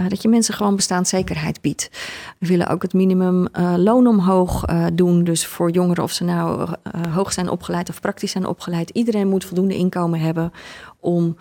[0.00, 1.90] uh, dat je mensen gewoon bestaanszekerheid biedt.
[2.38, 5.24] We willen ook het minimum loon omhoog doen.
[5.24, 6.68] Dus voor jongeren, of ze nou
[7.10, 10.52] hoog zijn opgeleid of praktisch zijn opgeleid, iedereen moet voldoende inkomen hebben
[11.00, 11.36] om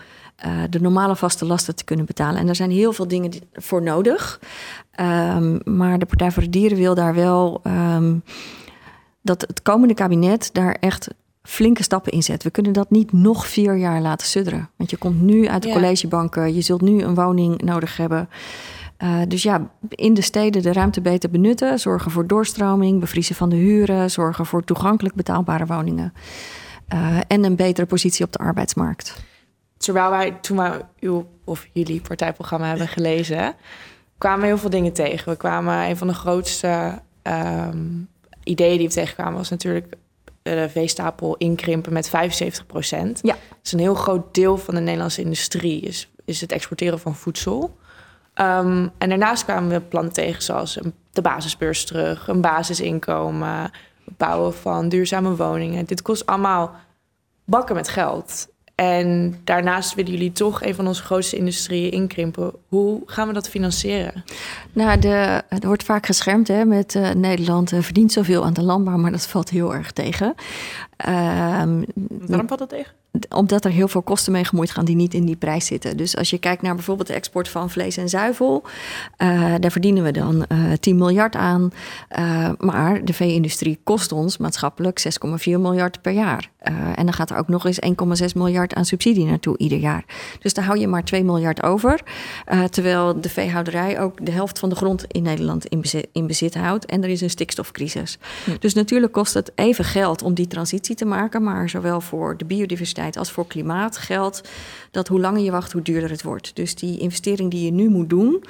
[0.70, 2.40] de normale vaste lasten te kunnen betalen.
[2.40, 4.40] En daar zijn heel veel dingen voor nodig.
[5.36, 7.62] Um, maar de Partij voor de Dieren wil daar wel.
[7.96, 8.24] Um,
[9.30, 11.08] dat het komende kabinet daar echt
[11.44, 12.44] flinke stappen in zet.
[12.44, 14.70] We kunnen dat niet nog vier jaar laten sudderen.
[14.76, 18.30] Want je komt nu uit de collegebanken, je zult nu een woning nodig hebben.
[19.04, 23.50] Uh, dus ja, in de steden de ruimte beter benutten, zorgen voor doorstroming, bevriezen van
[23.50, 26.14] de huren, zorgen voor toegankelijk betaalbare woningen
[26.94, 29.24] uh, en een betere positie op de arbeidsmarkt.
[29.78, 33.56] Terwijl wij toen wij uw of jullie partijprogramma hebben gelezen,
[34.18, 35.32] kwamen heel veel dingen tegen.
[35.32, 38.08] We kwamen een van de grootste um,
[38.44, 39.96] ideeën die we tegenkwamen was natuurlijk
[40.42, 43.20] de veestapel inkrimpen met 75 procent.
[43.22, 43.34] Ja.
[43.34, 47.16] Dat is een heel groot deel van de Nederlandse industrie, is, is het exporteren van
[47.16, 47.78] voedsel.
[48.36, 50.80] Um, en daarnaast kwamen we plannen tegen zoals
[51.12, 53.72] de basisbeurs terug, een basisinkomen,
[54.06, 55.86] het bouwen van duurzame woningen.
[55.86, 56.76] Dit kost allemaal
[57.46, 58.48] bakken met geld.
[58.80, 62.52] En daarnaast willen jullie toch een van onze grootste industrieën inkrimpen.
[62.68, 64.24] Hoe gaan we dat financieren?
[64.74, 68.64] Nou, de, er wordt vaak geschermd hè, met uh, Nederland uh, verdient zoveel aan de
[68.64, 70.36] landbouw, maar dat valt heel erg tegen.
[71.08, 71.86] Um,
[72.28, 72.92] Waarom valt dat tegen?
[73.30, 75.98] Omdat er heel veel kosten mee gemoeid gaan die niet in die prijs zitten.
[75.98, 78.64] Dus als je kijkt naar bijvoorbeeld de export van vlees en zuivel,
[79.18, 81.72] uh, daar verdienen we dan uh, 10 miljard aan.
[82.20, 86.50] Uh, maar de vee-industrie kost ons maatschappelijk 6,4 miljard per jaar.
[86.64, 87.80] Uh, en dan gaat er ook nog eens
[88.22, 90.06] 1,6 miljard aan subsidie naartoe ieder jaar.
[90.40, 92.02] Dus daar hou je maar 2 miljard over.
[92.70, 96.56] terwijl de veehouderij ook de helft van de grond in Nederland in bezit, in bezit
[96.56, 96.86] houdt.
[96.86, 98.18] En er is een stikstofcrisis.
[98.46, 98.52] Hm.
[98.60, 101.44] Dus natuurlijk kost het even geld om die transitie te maken.
[101.44, 104.50] Maar zowel voor de biodiversiteit als voor klimaat geldt
[104.92, 106.56] dat hoe langer je wacht, hoe duurder het wordt.
[106.56, 108.44] Dus die investering die je nu moet doen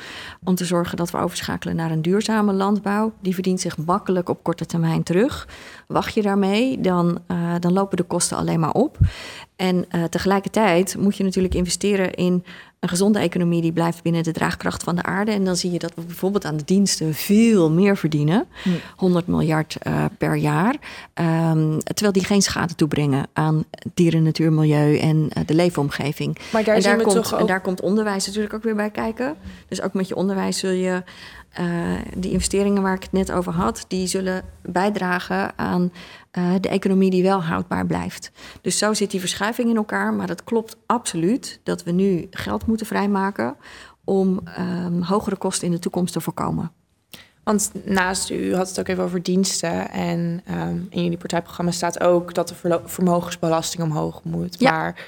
[0.43, 4.43] om te zorgen dat we overschakelen naar een duurzame landbouw, die verdient zich makkelijk op
[4.43, 5.47] korte termijn terug.
[5.93, 8.97] Wacht je daarmee, dan, uh, dan lopen de kosten alleen maar op.
[9.59, 12.43] En uh, tegelijkertijd moet je natuurlijk investeren in
[12.79, 15.31] een gezonde economie die blijft binnen de draagkracht van de aarde.
[15.31, 18.47] En dan zie je dat we bijvoorbeeld aan de diensten veel meer verdienen.
[18.95, 20.75] 100 miljard uh, per jaar.
[21.13, 26.37] Um, terwijl die geen schade toebrengen aan dieren, natuur, milieu en uh, de leefomgeving.
[26.51, 27.39] Maar daar, en daar komt, toch ook...
[27.39, 29.35] en daar komt onderwijs natuurlijk ook weer bij kijken.
[29.67, 31.03] Dus ook met je onderwijs zul je
[31.59, 31.65] uh,
[32.15, 35.91] die investeringen waar ik het net over had, die zullen bijdragen aan
[36.37, 38.31] uh, de economie die wel houdbaar blijft.
[38.61, 40.13] Dus zo zit die verschuiving in elkaar.
[40.13, 43.55] Maar het klopt absoluut dat we nu geld moeten vrijmaken
[44.03, 46.71] om um, hogere kosten in de toekomst te voorkomen.
[47.43, 49.91] Want naast u had het ook even over diensten.
[49.91, 54.59] En um, in jullie partijprogramma staat ook dat de vermogensbelasting omhoog moet.
[54.59, 54.71] Ja.
[54.71, 55.05] Maar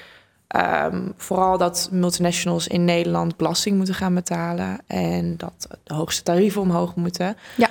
[0.92, 4.78] um, vooral dat multinationals in Nederland belasting moeten gaan betalen.
[4.86, 7.36] En dat de hoogste tarieven omhoog moeten.
[7.56, 7.70] Ja.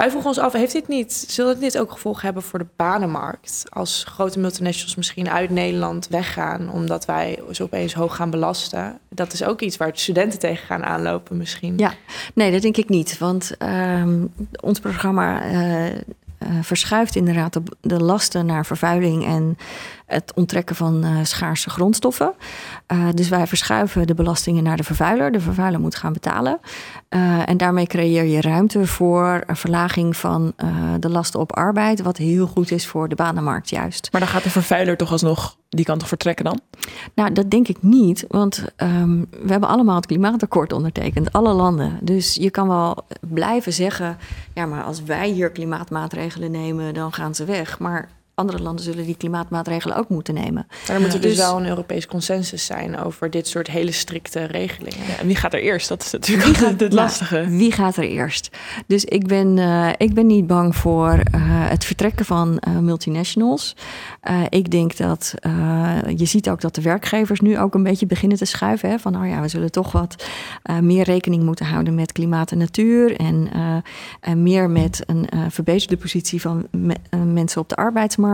[0.00, 3.64] Wij vroegen ons af, heeft dit niet, zullen dit ook gevolgen hebben voor de banenmarkt?
[3.68, 8.98] Als grote multinationals misschien uit Nederland weggaan, omdat wij zo opeens hoog gaan belasten.
[9.08, 11.78] Dat is ook iets waar studenten tegen gaan aanlopen misschien.
[11.78, 11.92] Ja,
[12.34, 13.18] nee, dat denk ik niet.
[13.18, 15.92] Want um, ons programma uh, uh,
[16.62, 19.56] verschuift inderdaad de, de lasten naar vervuiling en
[20.10, 22.32] het onttrekken van uh, schaarse grondstoffen.
[22.92, 25.32] Uh, dus wij verschuiven de belastingen naar de vervuiler.
[25.32, 26.60] De vervuiler moet gaan betalen.
[27.10, 30.52] Uh, en daarmee creëer je ruimte voor een verlaging van
[30.98, 34.08] de lasten op arbeid, wat heel goed is voor de banenmarkt juist.
[34.12, 36.60] Maar dan gaat de vervuiler toch alsnog die kan toch vertrekken dan?
[37.14, 41.98] Nou, dat denk ik niet, want um, we hebben allemaal het klimaatakkoord ondertekend, alle landen.
[42.02, 44.18] Dus je kan wel blijven zeggen,
[44.54, 47.78] ja, maar als wij hier klimaatmaatregelen nemen, dan gaan ze weg.
[47.78, 48.08] Maar
[48.40, 50.66] andere landen zullen die klimaatmaatregelen ook moeten nemen.
[50.86, 53.92] Maar er moet er dus, dus wel een Europees consensus zijn over dit soort hele
[53.92, 55.06] strikte regelingen.
[55.06, 55.88] Ja, en wie gaat er eerst?
[55.88, 57.34] Dat is natuurlijk wie gaat, het lastige.
[57.34, 58.50] Nou, wie gaat er eerst?
[58.86, 63.76] Dus ik ben, uh, ik ben niet bang voor uh, het vertrekken van uh, multinationals.
[64.48, 65.34] ik denk dat
[66.16, 68.90] je ziet ook dat de werkgevers nu ook een beetje beginnen te schuiven.
[68.90, 70.24] Hè, van nou ja, we zullen toch wat
[70.80, 73.16] meer rekening moeten houden met klimaat en natuur.
[73.16, 73.48] En,
[74.20, 78.28] en meer met een verbeterde positie van me mensen op de arbeidsmarkt.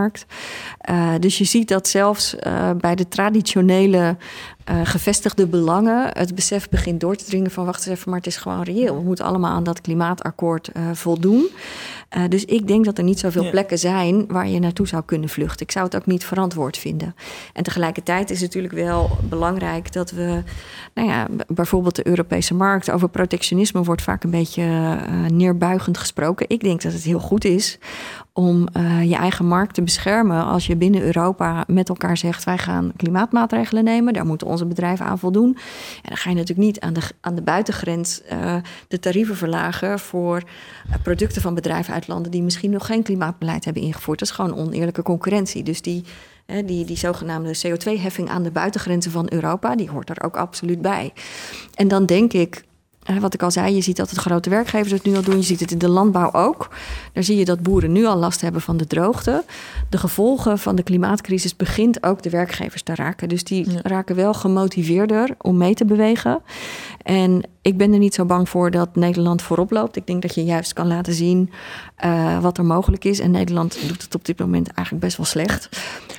[0.91, 4.17] Uh, dus je ziet dat zelfs uh, bij de traditionele
[4.70, 8.26] uh, gevestigde belangen het besef begint door te dringen van wacht eens even, maar het
[8.26, 8.96] is gewoon reëel.
[8.96, 11.48] We moeten allemaal aan dat klimaatakkoord uh, voldoen.
[12.16, 13.50] Uh, dus ik denk dat er niet zoveel ja.
[13.50, 15.66] plekken zijn waar je naartoe zou kunnen vluchten.
[15.66, 17.14] Ik zou het ook niet verantwoord vinden.
[17.52, 20.42] En tegelijkertijd is het natuurlijk wel belangrijk dat we,
[20.94, 24.98] nou ja, bijvoorbeeld de Europese markt, over protectionisme wordt vaak een beetje
[25.33, 26.48] neerbuigend gesproken.
[26.48, 27.79] Ik denk dat het heel goed is
[28.37, 32.59] om uh, je eigen markt te beschermen als je binnen Europa met elkaar zegt wij
[32.59, 35.57] gaan klimaatmaatregelen nemen, daar moeten onze bedrijven aan voldoen.
[36.03, 38.57] En dan ga je natuurlijk niet aan de, aan de buitengrens uh,
[38.88, 40.42] de tarieven verlagen voor
[40.88, 44.19] uh, producten van bedrijven uit landen die misschien nog geen klimaatbeleid hebben ingevoerd.
[44.19, 45.62] Dat is gewoon oneerlijke concurrentie.
[45.62, 46.05] Dus die,
[46.64, 51.12] die, die zogenaamde CO2-heffing aan de buitengrenzen van Europa, die hoort er ook absoluut bij.
[51.75, 52.64] En dan denk ik
[53.21, 55.37] wat ik al zei, je ziet dat het grote werkgevers het nu al doen.
[55.37, 56.69] Je ziet het in de landbouw ook.
[57.12, 59.45] Daar zie je dat boeren nu al last hebben van de droogte.
[59.90, 63.29] De gevolgen van de klimaatcrisis begint ook de werkgevers te raken.
[63.29, 66.42] Dus die raken wel gemotiveerder om mee te bewegen.
[67.03, 69.97] En ik ben er niet zo bang voor dat Nederland voorop loopt.
[69.97, 71.51] Ik denk dat je juist kan laten zien
[72.05, 73.21] uh, wat er mogelijk is.
[73.21, 75.69] En Nederland doet het op dit moment eigenlijk best wel slecht.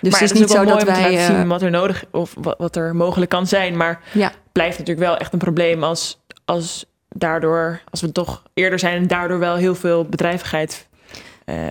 [0.01, 2.57] Dus maar het is, niet zo dat wij uh, zien wat er nodig of wat,
[2.57, 3.77] wat er mogelijk kan zijn.
[3.77, 4.31] Maar ja.
[4.51, 9.07] blijft natuurlijk wel echt een probleem als als daardoor, als we toch eerder zijn en
[9.07, 10.87] daardoor wel heel veel bedrijvigheid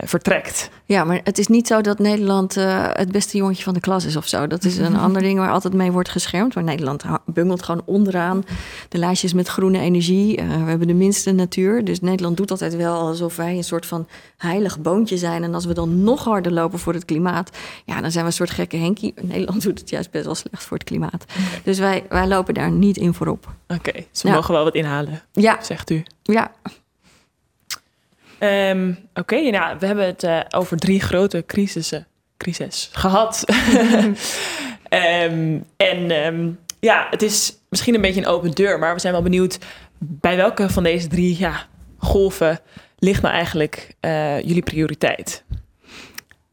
[0.04, 0.70] vertrekt.
[0.84, 4.04] Ja, maar het is niet zo dat Nederland uh, het beste jongetje van de klas
[4.04, 4.46] is of zo.
[4.46, 6.54] Dat is een ander ding waar altijd mee wordt geschermd.
[6.54, 8.44] Maar Nederland bungelt gewoon onderaan
[8.88, 10.40] de lijstjes met groene energie.
[10.40, 11.84] Uh, we hebben de minste natuur.
[11.84, 15.42] Dus Nederland doet altijd wel alsof wij een soort van heilig boontje zijn.
[15.42, 17.50] En als we dan nog harder lopen voor het klimaat,
[17.84, 19.14] ja, dan zijn we een soort gekke Henkie.
[19.22, 21.24] Nederland doet het juist best wel slecht voor het klimaat.
[21.62, 23.46] Dus wij, wij lopen daar niet in voorop.
[23.68, 24.34] Oké, okay, ze ja.
[24.34, 25.58] mogen wel wat inhalen, ja.
[25.62, 26.02] zegt u.
[26.22, 26.52] Ja,
[28.40, 33.44] Um, Oké, okay, nou, we hebben het uh, over drie grote crisissen, crisis gehad.
[34.90, 39.12] um, en um, ja, het is misschien een beetje een open deur, maar we zijn
[39.12, 39.58] wel benieuwd
[39.98, 41.66] bij welke van deze drie ja,
[41.98, 42.60] golven
[42.98, 45.44] ligt nou eigenlijk uh, jullie prioriteit?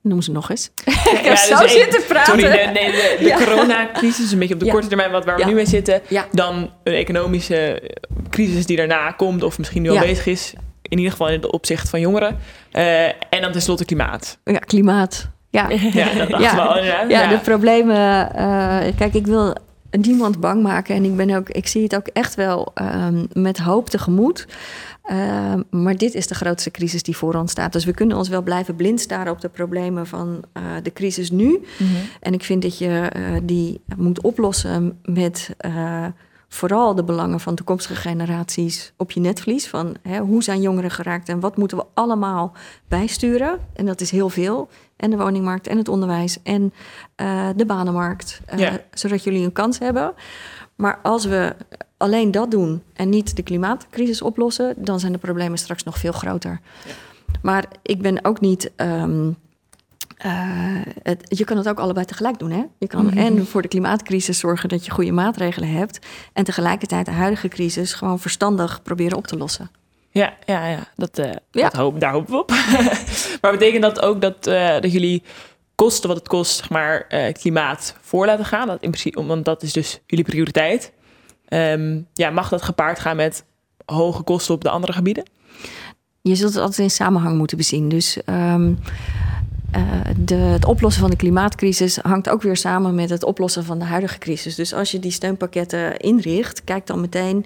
[0.02, 0.72] Noem ze nog eens.
[0.86, 2.40] Ja, ik heb zo dus zitten praten.
[2.40, 3.38] Sorry, de, nee, de, de ja.
[3.38, 6.02] coronacrisis, een beetje op de korte termijn wat waar we nu mee zitten.
[6.32, 7.92] Dan een economische
[8.30, 10.54] crisis die daarna komt, of misschien nu al bezig is
[10.94, 12.38] in ieder geval in het opzicht van jongeren.
[12.74, 14.38] Uh, en dan tenslotte klimaat.
[14.44, 15.30] Ja, klimaat.
[15.50, 15.70] Ja,
[16.02, 16.56] ja dat dacht ja.
[16.56, 16.84] wel.
[16.84, 17.02] Ja.
[17.02, 18.30] ja, de problemen.
[18.36, 19.56] Uh, kijk, ik wil
[19.92, 20.96] niemand bang maken.
[20.96, 24.48] En ik, ben ook, ik zie het ook echt wel um, met hoop tegemoet.
[25.12, 27.74] Uh, maar dit is de grootste crisis die voor ons staat.
[27.74, 31.32] Dus we kunnen ons wel blijven blind staren op de problemen van uh, de crisis
[31.32, 31.48] nu.
[31.48, 31.96] Mm -hmm.
[32.20, 35.50] En ik vind dat je uh, die moet oplossen met
[36.54, 39.68] vooral de belangen van toekomstige generaties op je netvlies.
[39.68, 42.52] Van hè, hoe zijn jongeren geraakt en wat moeten we allemaal
[42.88, 43.60] bijsturen?
[43.74, 44.70] En dat is heel veel.
[44.96, 46.74] En de woningmarkt en het onderwijs en
[47.22, 48.42] uh, de banenmarkt.
[48.54, 48.80] Uh, ja.
[48.92, 50.14] Zodat jullie een kans hebben.
[50.76, 51.56] Maar als we
[51.98, 56.12] alleen dat doen en niet de klimaatcrisis oplossen, dan zijn de problemen straks nog veel
[56.12, 56.60] groter.
[57.42, 58.72] Maar ik ben ook niet.
[58.76, 59.38] Um,
[60.26, 60.32] uh,
[61.04, 62.52] het, je kan het ook allebei tegelijk doen.
[62.52, 62.64] Hè?
[62.78, 63.18] Je kan mm -hmm.
[63.18, 66.00] en voor de klimaatcrisis zorgen dat je goede maatregelen hebt.
[66.34, 69.72] En tegelijkertijd de huidige crisis gewoon verstandig proberen op te lossen.
[70.10, 70.88] Ja, ja, ja.
[70.96, 71.64] Dat, uh, ja.
[71.64, 72.50] Dat hoop, daar hopen we op.
[73.42, 75.24] maar betekent dat ook dat, uh, dat jullie
[75.76, 78.68] kosten wat het kost, zeg maar, klimaat voor laten gaan?
[78.68, 80.92] Dat in principe, want dat is dus jullie prioriteit.
[81.50, 83.46] Um, ja, mag dat gepaard gaan met
[83.86, 85.24] hoge kosten op de andere gebieden?
[86.22, 87.90] Je zult het altijd in samenhang moeten bezien.
[87.90, 88.78] Dus um, uh,
[90.18, 93.86] de, het oplossen van de klimaatcrisis hangt ook weer samen met het oplossen van de
[93.86, 94.56] huidige crisis.
[94.56, 97.46] Dus als je die steunpakketten inricht, kijk dan meteen: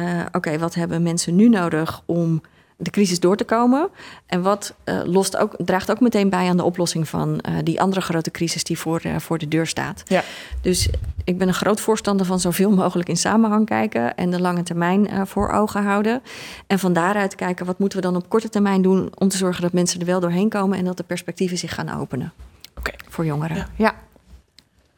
[0.00, 2.42] uh, oké, wat hebben mensen nu nodig om
[2.80, 3.88] de crisis door te komen.
[4.26, 7.80] En wat uh, lost ook, draagt ook meteen bij aan de oplossing van uh, die
[7.80, 10.02] andere grote crisis die voor, uh, voor de deur staat.
[10.06, 10.22] Ja.
[10.60, 10.88] Dus
[11.24, 15.26] ik ben een groot voorstander van zoveel mogelijk in samenhang kijken en de lange termijn
[15.26, 16.22] voor ogen houden.
[16.66, 19.62] En van daaruit kijken wat moeten we dan op korte termijn doen om te zorgen
[19.62, 22.32] dat mensen er wel doorheen komen en dat de perspectieven zich gaan openen.
[22.78, 22.94] Okay.
[23.08, 23.56] Voor jongeren.
[23.56, 23.66] Ja.
[23.76, 23.94] ja.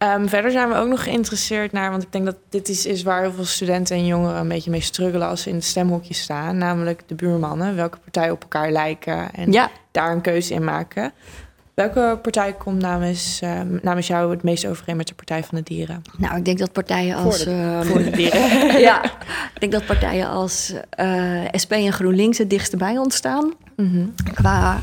[0.03, 3.03] Um, verder zijn we ook nog geïnteresseerd naar, want ik denk dat dit is, is
[3.03, 6.15] waar heel veel studenten en jongeren een beetje mee struggelen als ze in het stemhokje
[6.15, 9.71] staan, namelijk de buurmannen, welke partijen op elkaar lijken en ja.
[9.91, 11.13] daar een keuze in maken.
[11.75, 15.65] Welke partij komt namens, uh, namens jou het meest overeen met de Partij van de
[15.65, 16.03] Dieren?
[16.19, 17.37] Nou, ik denk dat partijen als.
[17.37, 18.81] Voor de, uh, voor de dieren.
[18.89, 19.05] ja,
[19.55, 23.53] ik denk dat partijen als uh, SP en GroenLinks het dichtst bij ons staan.
[23.77, 24.15] Mm -hmm.
[24.35, 24.81] Qua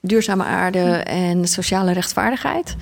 [0.00, 2.76] duurzame aarde en sociale rechtvaardigheid.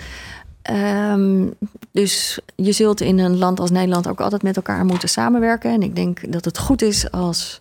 [0.70, 1.54] Um,
[1.92, 5.70] dus je zult in een land als Nederland ook altijd met elkaar moeten samenwerken.
[5.70, 7.60] En ik denk dat het goed is als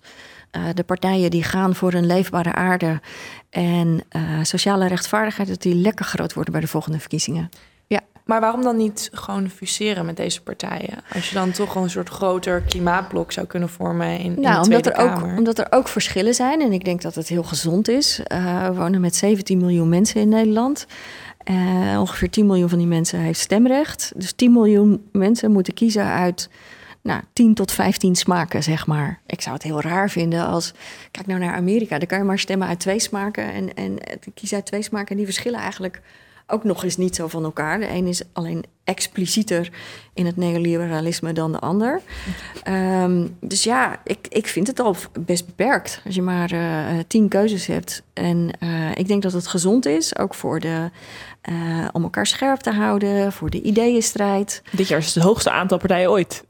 [0.52, 3.02] uh, de partijen die gaan voor een leefbare aarde
[3.50, 7.50] en uh, sociale rechtvaardigheid, dat die lekker groot worden bij de volgende verkiezingen.
[7.88, 8.00] Ja.
[8.26, 10.98] Maar waarom dan niet gewoon fuseren met deze partijen?
[11.14, 14.64] Als je dan toch een soort groter klimaatblok zou kunnen vormen in, in de Nou,
[14.64, 15.38] omdat Tweede er, ook, Kamer.
[15.38, 16.62] omdat er ook verschillen zijn.
[16.62, 18.20] En ik denk dat het heel gezond is.
[18.24, 20.86] Eh, we wonen met 17 miljoen mensen in Nederland.
[21.44, 24.12] Eh, ongeveer 10 miljoen van die mensen heeft stemrecht.
[24.16, 26.50] Dus 10 miljoen mensen moeten kiezen uit
[27.02, 29.22] nou, 10 tot 15 smaken, zeg maar.
[29.26, 30.74] Ik zou het heel raar vinden als...
[31.12, 31.98] Kijk nou naar Amerika.
[31.98, 33.54] Daar kan je maar stemmen uit twee smaken.
[33.54, 34.00] En, en
[34.34, 35.10] kies uit twee smaken.
[35.10, 36.02] En die verschillen eigenlijk
[36.52, 37.80] ook nog eens niet zo van elkaar.
[37.80, 39.70] De een is alleen explicieter
[40.14, 42.02] in het neoliberalisme dan de ander.
[42.64, 47.28] Ehm, dus ja, ik, ik vind het al best beperkt als je maar eh, tien
[47.28, 48.04] keuzes hebt.
[48.14, 50.90] En eh, ik denk dat het gezond is, ook voor de,
[51.42, 51.54] eh,
[51.92, 54.62] om elkaar scherp te houden, voor de ideeënstrijd.
[54.72, 56.44] Dit jaar is het hoogste aantal partijen ooit.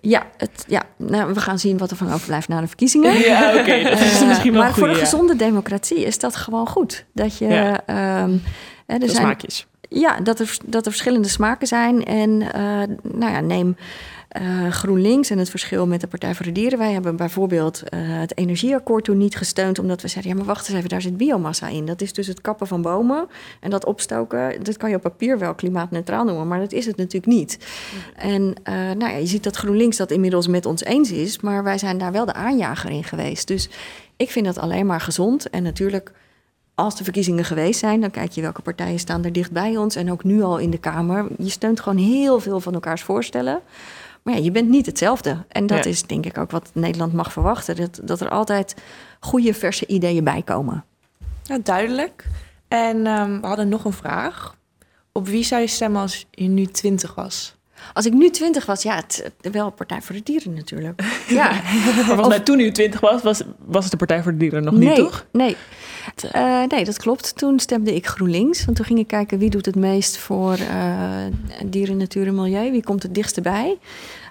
[0.00, 3.18] Ja, het, ja nou, we gaan zien wat er van overblijft na de verkiezingen.
[3.30, 3.82] Ja, oké.
[3.82, 5.00] dat is misschien wel maar voor een ja.
[5.00, 7.04] gezonde democratie is dat gewoon goed.
[7.12, 7.46] Dat je.
[7.46, 7.86] Ja.
[7.86, 8.36] ehm,
[8.86, 9.66] hè, er De zijn, smaakjes.
[9.88, 12.04] Ja, dat er, dat er verschillende smaken zijn.
[12.04, 13.76] En eh, nou ja, neem
[14.34, 16.78] eh, GroenLinks en het verschil met de Partij voor de Dieren.
[16.78, 19.78] Wij hebben bijvoorbeeld eh, het energieakkoord toen niet gesteund...
[19.78, 21.86] omdat we zeiden, ja, maar wacht eens even, daar zit biomassa in.
[21.86, 23.26] Dat is dus het kappen van bomen
[23.60, 24.62] en dat opstoken.
[24.62, 27.58] Dat kan je op papier wel klimaatneutraal noemen, maar dat is het natuurlijk niet.
[28.16, 31.40] En eh, nou ja, je ziet dat GroenLinks dat inmiddels met ons eens is...
[31.40, 33.46] maar wij zijn daar wel de aanjager in geweest.
[33.46, 33.68] Dus
[34.16, 35.50] ik vind dat alleen maar gezond.
[35.50, 36.12] En natuurlijk
[36.74, 39.96] als de verkiezingen geweest zijn, dan kijk je welke partijen staan er dicht bij ons.
[39.96, 41.26] En ook nu al in de Kamer.
[41.38, 43.60] Je steunt gewoon heel veel van elkaars voorstellen.
[44.22, 45.44] Maar ja, je bent niet hetzelfde.
[45.48, 45.90] En dat Ja.
[45.90, 47.76] is denk ik ook wat Nederland mag verwachten.
[47.76, 48.74] Dat, dat er altijd
[49.20, 50.84] goede, verse ideeën bij komen.
[51.42, 52.26] Ja, duidelijk.
[52.68, 54.56] En ehm, we hadden nog een vraag.
[55.12, 57.54] Op wie zou je stemmen als je nu 20 was?
[57.92, 61.02] Als ik nu twintig was, ja, het, wel Partij voor de Dieren natuurlijk.
[61.28, 61.60] Ja,
[62.16, 64.74] Maar mij toen u 20 was, was, was het de Partij voor de Dieren nog
[64.74, 65.26] niet, toch?
[65.32, 65.56] Nee.
[66.32, 67.36] Eh, nee, dat klopt.
[67.36, 68.64] Toen stemde ik GroenLinks.
[68.64, 71.24] Want toen ging ik kijken wie doet het meest voor eh,
[71.64, 72.70] dieren, natuur en milieu.
[72.70, 73.78] Wie komt het dichtst bij?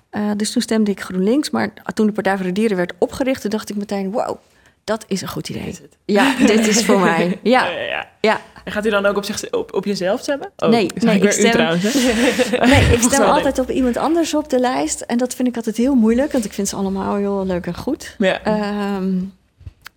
[0.10, 1.49] Eh, dus toen stemde ik GroenLinks.
[1.49, 4.38] Maar toen de Partij voor de Dieren werd opgericht, toen dacht ik meteen: wow,
[4.84, 5.80] dat is een goed idee.
[6.06, 7.39] Ja, dit is voor mij.
[7.43, 8.41] Ja, Ja, ja.
[8.64, 10.51] En gaat u dan ook op, zich, op, op jezelf stemmen?
[10.57, 11.84] Oh, Nee, nee, ik stem- trouwens.
[12.74, 15.01] Nee, ik stem altijd op iemand anders op de lijst.
[15.01, 17.76] En dat vind ik altijd heel moeilijk, want ik vind ze allemaal heel leuk en
[17.78, 18.16] goed.
[18.18, 18.43] Ja.
[18.43, 19.14] Ehm,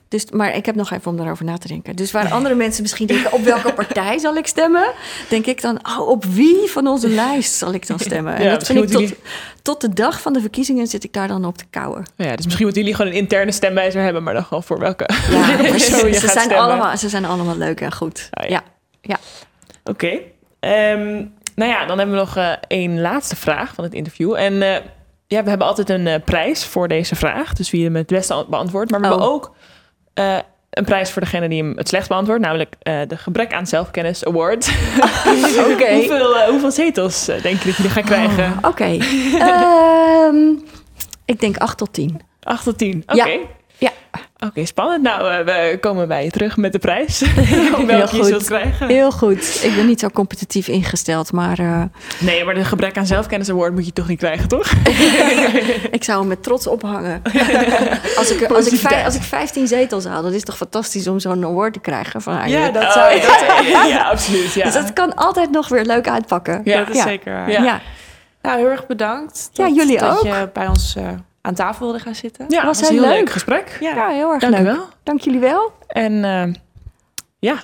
[0.08, 1.96] dus, maar ik heb nog even om daarover na te denken.
[1.96, 4.86] Dus waar andere mensen misschien denken, op welke partij zal ik stemmen?
[5.28, 8.34] Denk ik dan, oh, op wie van onze lijst zal ik dan stemmen?
[8.34, 9.12] En Ja, dat vind ik tot,
[9.62, 12.04] tot de dag van de verkiezingen zit ik daar dan op te kouwen.
[12.16, 15.08] Ja, dus misschien moeten jullie gewoon een interne stemwijzer hebben, maar dan gewoon voor welke
[15.30, 16.58] Ja, persoon je ze, gaat zijn stemmen.
[16.58, 18.28] allemaal, ze zijn allemaal leuk en goed.
[18.30, 18.62] Ah, ja.
[19.00, 19.16] ja.
[19.16, 19.16] Ja.
[19.84, 20.18] Oké.
[20.60, 24.34] Ehm, nou ja, dan hebben we nog eh, één laatste vraag van het interview.
[24.34, 24.80] En eh,
[25.26, 27.52] ja, we hebben altijd een eh, prijs voor deze vraag.
[27.52, 28.90] Dus wie hem het beste an- beantwoordt.
[28.90, 29.12] Maar we Oh.
[29.12, 29.54] hebben ook
[30.16, 30.38] eh,
[30.70, 32.42] een prijs voor degene die hem het slechtst beantwoordt.
[32.42, 34.68] Namelijk eh, de Gebrek aan Zelfkennis Award.
[35.72, 35.94] Oké.
[35.94, 38.44] hoeveel, eh, hoeveel zetels denk je dat jullie gaan krijgen?
[38.62, 38.84] Oh, Oké.
[39.38, 40.36] Ehm,
[41.24, 42.20] ik denk 8 tot 10.
[42.42, 43.02] 8 tot 10.
[43.06, 43.28] Oké.
[43.28, 43.38] Ja.
[44.38, 45.02] Oké, spannend.
[45.02, 47.20] Nou, eh, we komen bij je terug met de prijs.
[47.86, 48.26] Welke je goed.
[48.26, 48.88] zult krijgen.
[48.88, 49.60] Heel goed.
[49.64, 51.82] Ik ben niet zo competitief ingesteld, maar eh,
[52.18, 54.72] Nee, maar de Gebrek aan Zelfkennis Award moet je toch niet krijgen, toch?
[55.90, 57.22] ik zou hem met trots ophangen.
[58.18, 61.44] als, ik, als, ik, als ik 15 zetels haal, dat is toch fantastisch om zo'n
[61.44, 62.48] award te krijgen van haar.
[62.48, 63.22] Ja, dat zou ik.
[63.22, 64.52] ja, ja, ja, absoluut.
[64.52, 64.64] Ja.
[64.64, 66.60] Dus dat kan altijd nog weer leuk uitpakken.
[66.64, 67.02] Ja, Dat is ja.
[67.02, 67.50] zeker waar.
[67.50, 67.62] Ja.
[67.62, 67.80] Ja.
[68.42, 69.50] Nou, heel erg bedankt.
[69.52, 70.24] Ja, dat- jullie dat ook.
[70.24, 71.08] je bij ons eh,
[71.46, 72.44] aan tafel wilde gaan zitten.
[72.48, 73.30] Ja, Was was een heel heel leuk leuk.
[73.32, 73.76] gesprek.
[73.80, 74.64] Ja, heel erg Dank leuk.
[74.64, 74.84] wel.
[75.02, 75.72] Dank jullie wel.
[75.88, 76.54] En eh,
[77.38, 77.56] ja,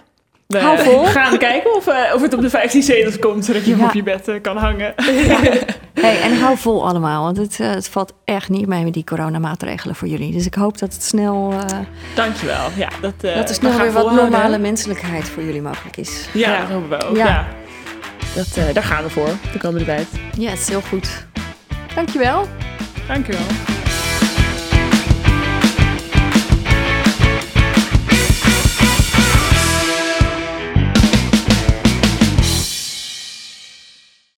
[0.47, 1.05] we Hou vol.
[1.18, 3.85] gaan kijken of, eh, of het op de 15 zetels komt, zodat je Ja.
[3.85, 4.95] op je bed eh, kan hangen.
[6.01, 9.95] Hey, en hou vol allemaal, want het, het valt echt niet mee met die coronamaatregelen
[9.95, 10.33] voor jullie.
[10.33, 11.78] Dus ik hoop dat het snel, eh,
[12.14, 12.68] Dankjewel.
[12.76, 16.28] Ja, dat, eh, dat er snel weer wat normale menselijkheid voor jullie mogelijk is.
[16.33, 16.61] Ja, Ja.
[16.61, 17.16] dat hopen we ook.
[17.16, 17.26] Ja.
[17.26, 17.47] Ja.
[18.35, 20.07] Dat, eh, daar gaan we voor de komende tijd.
[20.39, 21.26] Ja, het is heel goed.
[21.95, 22.47] Dankjewel.
[23.09, 23.82] Danke.